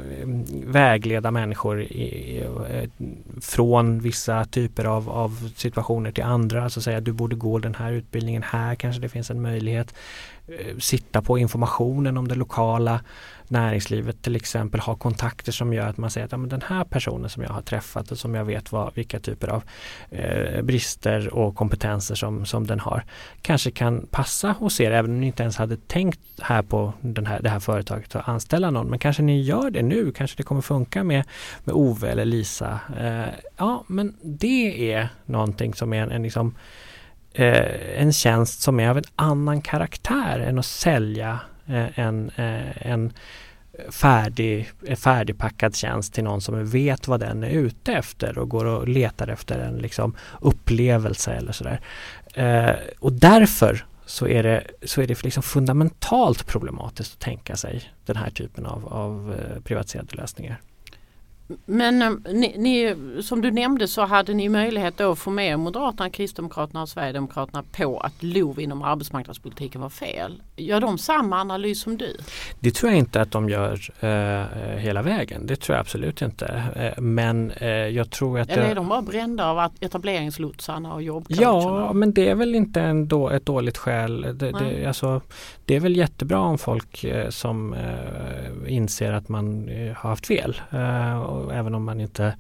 [0.67, 2.89] vägleda människor i, eh,
[3.41, 6.65] från vissa typer av, av situationer till andra.
[6.65, 9.95] Alltså säga du borde gå den här utbildningen här kanske det finns en möjlighet.
[10.59, 13.01] Eh, sitta på informationen om det lokala
[13.49, 16.85] näringslivet till exempel ha kontakter som gör att man säger att ja, men den här
[16.85, 19.63] personen som jag har träffat och som jag vet vad, vilka typer av
[20.11, 23.05] eh, brister och kompetenser som, som den har
[23.43, 27.27] kanske kan passa hos er även om ni inte ens hade tänkt här på den
[27.27, 28.87] här, det här företaget att anställa någon.
[28.87, 31.25] Men kanske ni gör det nu, kanske det kommer funka med,
[31.65, 32.81] med Ove eller Lisa.
[33.01, 36.55] Eh, ja men det är någonting som är en, en liksom
[37.33, 42.87] eh, en tjänst som är av en annan karaktär än att sälja eh, en, eh,
[42.87, 43.13] en
[43.89, 48.65] färdig, eh, färdigpackad tjänst till någon som vet vad den är ute efter och går
[48.65, 51.81] och letar efter en liksom upplevelse eller sådär.
[52.35, 57.83] Eh, och därför så är det, så är det liksom fundamentalt problematiskt att tänka sig
[58.07, 60.61] den här typen av, av eh, privatiserade lösningar.
[61.65, 65.59] Men eh, ni, ni, som du nämnde så hade ni möjlighet då att få med
[65.59, 70.43] Moderaterna, Kristdemokraterna och Sverigedemokraterna på att LOV inom arbetsmarknadspolitiken var fel.
[70.57, 72.17] Gör de samma analys som du?
[72.61, 75.47] Det tror jag inte att de gör eh, hela vägen.
[75.47, 76.63] Det tror jag absolut inte.
[76.77, 78.51] Eh, men eh, jag tror att...
[78.51, 81.81] Eller är de bara brända av etableringslotsarna och jobbcoacherna?
[81.81, 84.21] Ja, men det är väl inte en då, ett dåligt skäl.
[84.35, 85.21] Det, det, alltså,
[85.65, 90.61] det är väl jättebra om folk eh, som eh, inser att man har haft fel
[91.53, 92.37] även om man inte,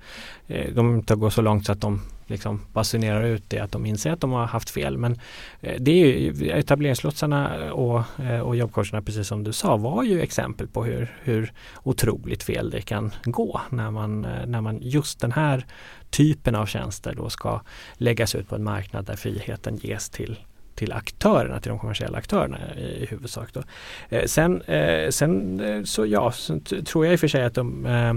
[0.49, 3.87] eh, de inte går så långt så att de liksom basunerar ut det att de
[3.87, 4.99] inser att de har haft fel.
[4.99, 5.21] Men
[5.61, 10.21] eh, det är ju etableringslotsarna och, eh, och jobbcoacherna precis som du sa var ju
[10.21, 15.33] exempel på hur, hur otroligt fel det kan gå när man, när man just den
[15.33, 15.67] här
[16.11, 17.61] typen av tjänster då ska
[17.95, 20.39] läggas ut på en marknad där friheten ges till
[20.81, 23.49] till aktörerna, till de kommersiella aktörerna i, i huvudsak.
[23.53, 23.63] Då.
[24.09, 27.87] Eh, sen, eh, sen så ja, så tror jag i och för sig att de
[27.87, 28.15] eh,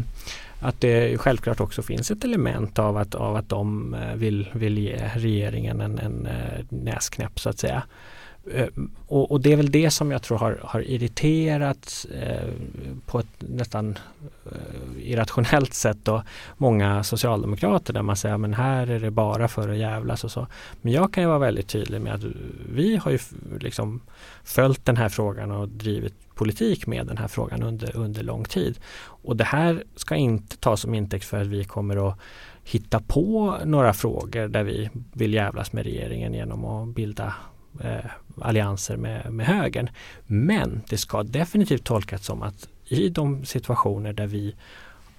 [0.64, 4.78] att det självklart också finns ett element av att, av att de eh, vill, vill
[4.78, 7.84] ge regeringen en, en eh, näsknäpp så att säga.
[8.52, 8.68] Eh,
[9.08, 12.50] och, och, det är väl det som jag tror har, har irriterat eh,
[13.06, 13.98] på ett nästan
[14.46, 16.24] eh, irrationellt sätt då
[16.58, 20.48] många socialdemokrater där man säger men här är det bara för att jävlas och så.
[20.82, 22.24] Men jag kan ju vara väldigt tydlig med att
[22.74, 23.20] vi har ju
[23.60, 24.02] liksom
[24.44, 28.80] följt den här frågan och drivit politik med den här frågan under, under lång tid.
[29.06, 32.20] Och det här ska inte tas som intäkt för att vi kommer att
[32.64, 37.34] hitta på några frågor där vi vill jävlas med regeringen genom att bilda
[37.82, 38.12] eh,
[38.42, 39.90] allianser med, med högern.
[40.26, 44.56] Men det ska definitivt tolkas som att i de situationer där vi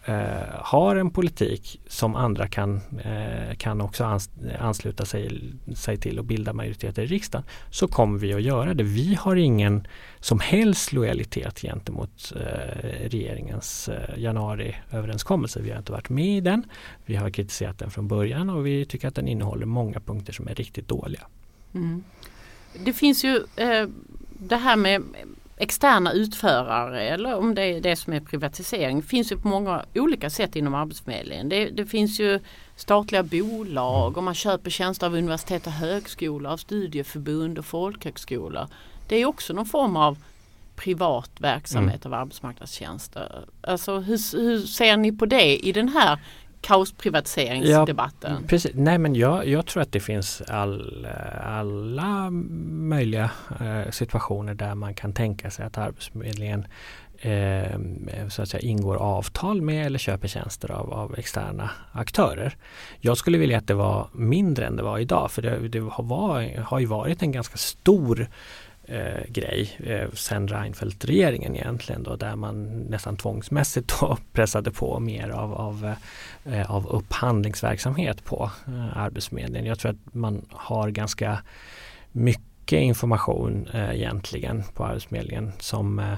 [0.04, 0.14] eh,
[0.52, 4.30] har en politik som andra kan, eh, kan också ans
[4.60, 8.84] ansluta sig, sig till och bilda majoriteter i riksdagen så kommer vi att göra det.
[8.84, 9.86] Vi har ingen
[10.20, 15.60] som helst lojalitet gentemot eh, regeringens eh, januariöverenskommelse.
[15.60, 16.64] Vi har inte varit med i den.
[17.04, 20.48] Vi har kritiserat den från början och vi tycker att den innehåller många punkter som
[20.48, 21.26] är riktigt dåliga.
[21.74, 22.04] Mm.
[22.84, 23.88] Det finns ju eh,
[24.38, 25.02] det här med
[25.56, 30.30] externa utförare eller om det är det som är privatisering finns ju på många olika
[30.30, 31.48] sätt inom Arbetsförmedlingen.
[31.48, 32.40] Det, det finns ju
[32.76, 38.68] statliga bolag och man köper tjänster av universitet och högskolor, av studieförbund och folkhögskolor.
[39.08, 40.18] Det är också någon form av
[40.76, 42.14] privat verksamhet mm.
[42.14, 43.44] av arbetsmarknadstjänster.
[43.60, 46.18] Alltså hur, hur ser ni på det i den här
[46.64, 48.32] kaosprivatiseringsdebatten?
[48.32, 48.72] Ja, precis.
[48.74, 51.06] Nej men jag, jag tror att det finns all,
[51.42, 56.66] alla möjliga eh, situationer där man kan tänka sig att Arbetsförmedlingen
[57.18, 57.78] eh,
[58.28, 62.56] så att säga, ingår avtal med eller köper tjänster av, av, externa aktörer.
[63.00, 66.60] Jag skulle vilja att det var mindre än det var idag för det, det har,
[66.62, 68.28] har ju varit en ganska stor
[68.88, 75.28] eh, grej eh, sen Reinfeldt-regeringen egentligen då där man nästan tvångsmässigt då pressade på mer
[75.28, 75.94] av, av,
[76.44, 79.66] eh, av upphandlingsverksamhet på eh, Arbetsförmedlingen.
[79.66, 81.38] Jag tror att man har ganska
[82.12, 86.12] mycket information eh, egentligen på Arbetsförmedlingen som eh,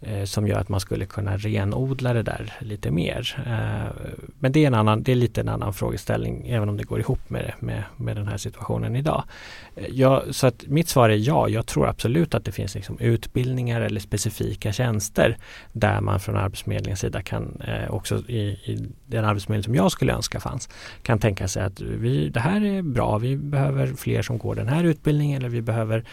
[0.00, 3.44] eh som gör att man skulle kunna renodla det där lite mer.
[3.46, 6.84] Eh, men det är, en annan, det är lite en annan frågeställning även om det
[6.84, 9.24] går ihop med, med, med den här situationen idag.
[9.74, 13.80] Jag, så att mitt svar är ja, jag tror absolut att det finns liksom utbildningar
[13.80, 15.36] eller specifika tjänster
[15.72, 20.12] där man från Arbetsförmedlingens sida kan eh, också i, i, den arbetsförmedling som jag skulle
[20.12, 20.68] önska fanns
[21.02, 24.68] kan tänka sig att vi, det här är bra, vi behöver fler som går den
[24.68, 26.04] här utbildningen eller vi behöver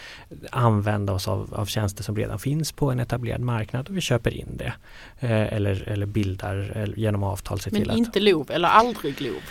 [0.52, 4.34] använda oss av, av tjänster som redan finns på en etablerad marknad och vi köper
[4.34, 4.74] in det.
[5.20, 7.60] Eh, eller, eller bildar eller genom avtal.
[7.66, 9.42] Men till inte att, LOV eller aldrig LOV?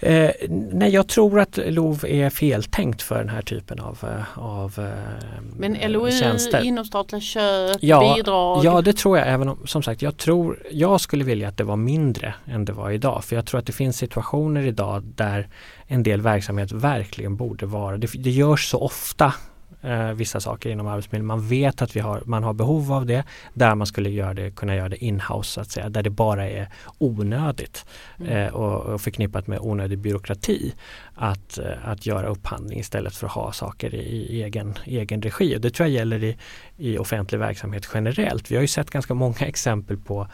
[0.00, 4.74] Eh, nej, jag tror att LOV är feltänkt för den här typen av, eh, av
[4.78, 6.64] eh, Men LOI, tjänster.
[6.64, 8.64] inomstatliga köp, ja, bidrag?
[8.64, 9.28] Ja, det tror jag.
[9.28, 12.72] Även om, som sagt, jag, tror, jag skulle vilja att det var mindre än det
[12.72, 13.24] var idag.
[13.24, 15.48] För jag tror att det finns situationer idag där
[15.86, 19.34] en del verksamhet verkligen borde vara, det, det görs så ofta
[19.82, 21.26] eh, vissa saker inom Arbetsförmedlingen.
[21.26, 24.50] Man vet att vi har, man har behov av det där man skulle göra det,
[24.50, 27.86] kunna göra det inhouse så att säga, där det bara är onödigt
[28.18, 28.32] mm.
[28.32, 30.74] eh, och, och, förknippat med onödig byråkrati
[31.14, 35.56] att, eh, att göra upphandling istället för att ha saker i, i, egen, egen regi.
[35.56, 36.36] Och det tror jag gäller i,
[36.76, 38.50] i offentlig verksamhet generellt.
[38.50, 40.28] Vi har ju sett ganska många exempel på,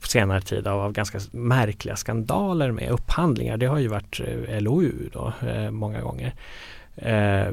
[0.00, 3.56] på senare tid av, av ganska märkliga skandaler med upphandlingar.
[3.56, 6.34] Det har ju varit eh, LOU då, eh, många gånger.
[6.96, 7.48] Eh,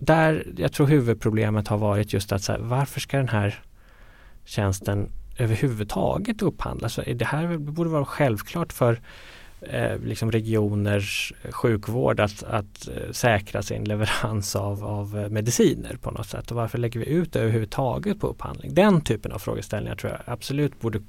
[0.00, 3.62] där jag tror huvudproblemet har varit just att så här, varför ska den här
[4.44, 6.98] tjänsten överhuvudtaget upphandlas?
[7.14, 9.00] Det här borde vara självklart för
[9.60, 16.10] eh, liksom regioners sjukvård att, att eh, säkra sin leverans av, av eh, mediciner på
[16.10, 16.50] något sätt.
[16.50, 18.74] Och varför lägger vi ut det överhuvudtaget på upphandling?
[18.74, 21.00] Den typen av frågeställningar tror jag absolut borde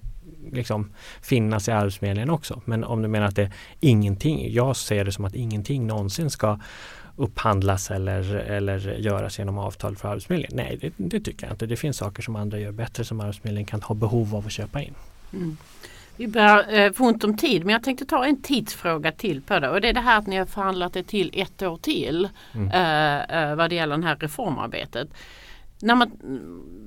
[0.52, 2.62] liksom finnas i Arbetsförmedlingen också.
[2.66, 6.30] Men om du menar att det är ingenting, jag ser det som att ingenting någonsin
[6.30, 6.60] ska
[7.22, 10.58] upphandlas eller, eller göras genom avtal för Arbetsförmedlingen.
[10.58, 11.66] Nej, det, det, tycker jag inte.
[11.66, 14.82] Det finns saker som andra gör bättre som Arbetsförmedlingen kan ha behov av att köpa
[14.82, 14.94] in.
[15.34, 15.58] Mm.
[16.16, 19.60] Vi börjar eh, få ont om tid men jag tänkte ta en tidsfråga till på
[19.60, 22.30] det och det är det här att ni har förhandlat det till ett år till
[22.54, 22.72] mm.
[22.72, 25.10] eh, eh, vad det gäller det här reformarbetet.
[25.82, 26.12] När man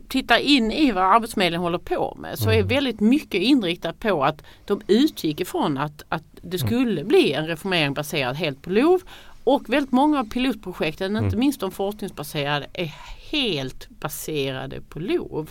[0.08, 2.68] tittar in i vad Arbetsförmedlingen håller på med så är mm.
[2.68, 6.66] väldigt mycket inriktat på att de utgick ifrån att, att det mm.
[6.66, 9.00] skulle bli en reformering baserad helt på LOV
[9.44, 11.24] och väldigt många av pilotprojekten, mm.
[11.24, 12.94] inte minst de forskningsbaserade, är
[13.30, 15.50] helt baserade på LOV.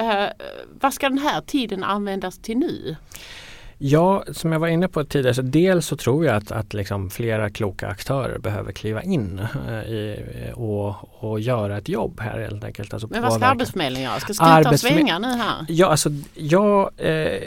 [0.00, 0.26] Uh,
[0.80, 2.96] vad ska den här tiden användas till nu?
[3.82, 7.10] Ja, som jag var inne på tidigare, så dels så tror jag att, att liksom
[7.10, 10.24] flera kloka aktörer behöver kliva in eh, i,
[10.54, 12.92] och, och göra ett jobb här helt enkelt.
[12.92, 14.20] Alltså Men vad ska Arbetsförmedlingen göra?
[14.20, 15.66] Ska skutan svänga nu här?
[15.68, 17.40] Ja, alltså jag eh,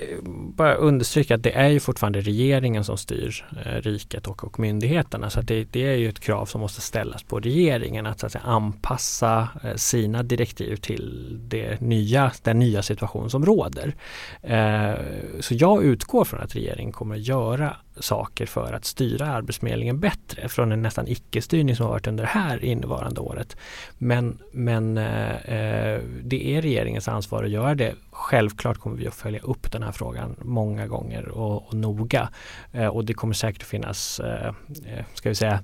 [0.55, 5.29] bara understryka att det är ju fortfarande regeringen som styr eh, riket och, och myndigheterna.
[5.29, 8.31] Så det, det, är ju ett krav som måste ställas på regeringen att, så att
[8.31, 13.95] säga, anpassa eh, sina direktiv till det nya, den nya situation som råder.
[14.41, 14.93] Eh,
[15.39, 19.99] så jag utgår utgår från att regeringen kommer att göra saker för att styra Arbetsförmedlingen
[19.99, 23.57] bättre från en nästan icke-styrning som har varit under det här innevarande året.
[23.99, 27.95] Men, men eh, eh, det är regeringens ansvar att göra det.
[28.11, 32.29] Självklart kommer vi att följa upp den här frågan många gånger och, och noga.
[32.73, 34.47] Eh, och det kommer säkert att finnas eh,
[34.85, 35.59] eh ska vi säga,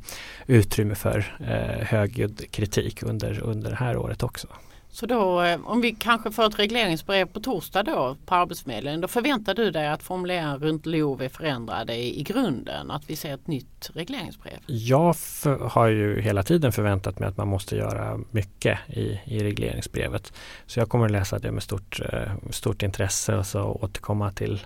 [0.47, 4.47] utrymme för eh, högljudd kritik under, under det här året också.
[4.91, 9.01] Så då eh, om vi kanske får ett regleringsbrev på torsdag då på Arbetsförmedlingen.
[9.01, 12.91] Då förväntar du dig att formuleringarna runt LOV är förändrade i, grunden?
[12.91, 14.57] Att vi ser ett nytt regleringsbrev?
[14.65, 19.43] Jag för, har ju hela tiden förväntat mig att man måste göra mycket i, i
[19.43, 20.33] regleringsbrevet.
[20.65, 24.59] Så jag kommer att läsa det med stort, eh, stort intresse och så återkomma till,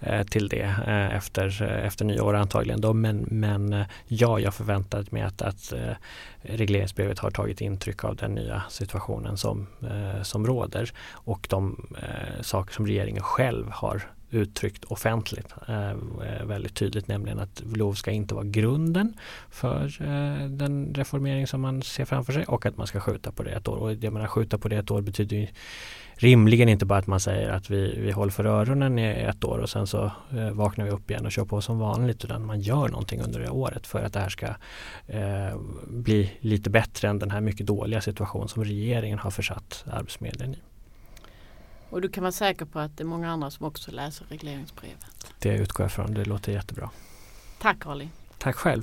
[0.00, 0.74] eh, till det
[1.12, 2.80] efter, efter nyår antagligen.
[2.80, 2.92] Då.
[2.92, 5.72] Men, men ja, jag förväntat mig att, att
[6.42, 12.42] regleringsbrevet har tagit intryck av den nya situationen som, eh, som råder och de eh,
[12.42, 18.34] saker som regeringen själv har uttryckt offentligt eh, väldigt tydligt nämligen att LOV ska inte
[18.34, 19.16] vara grunden
[19.50, 23.42] för eh, den reformering som man ser framför sig och att man ska skjuta på
[23.42, 23.76] det ett år.
[23.76, 25.46] Och det menar skjuta på det ett år betyder ju
[26.22, 29.58] rimligen inte bara att man säger att vi, vi håller för öronen i ett år
[29.58, 32.60] och sen så eh, vaknar vi upp igen och kör på som vanligt utan man
[32.60, 34.46] gör någonting under det året för att det här ska
[35.06, 40.54] eh, bli lite bättre än den här mycket dåliga situation som regeringen har försatt Arbetsförmedlingen
[40.54, 40.58] i.
[41.90, 45.34] Och du kan vara säker på att det är många andra som också läser regleringsbrevet.
[45.38, 46.90] Det utgår jag från, det låter jättebra.
[47.60, 48.08] Tack Ali.
[48.38, 48.82] Tack själv.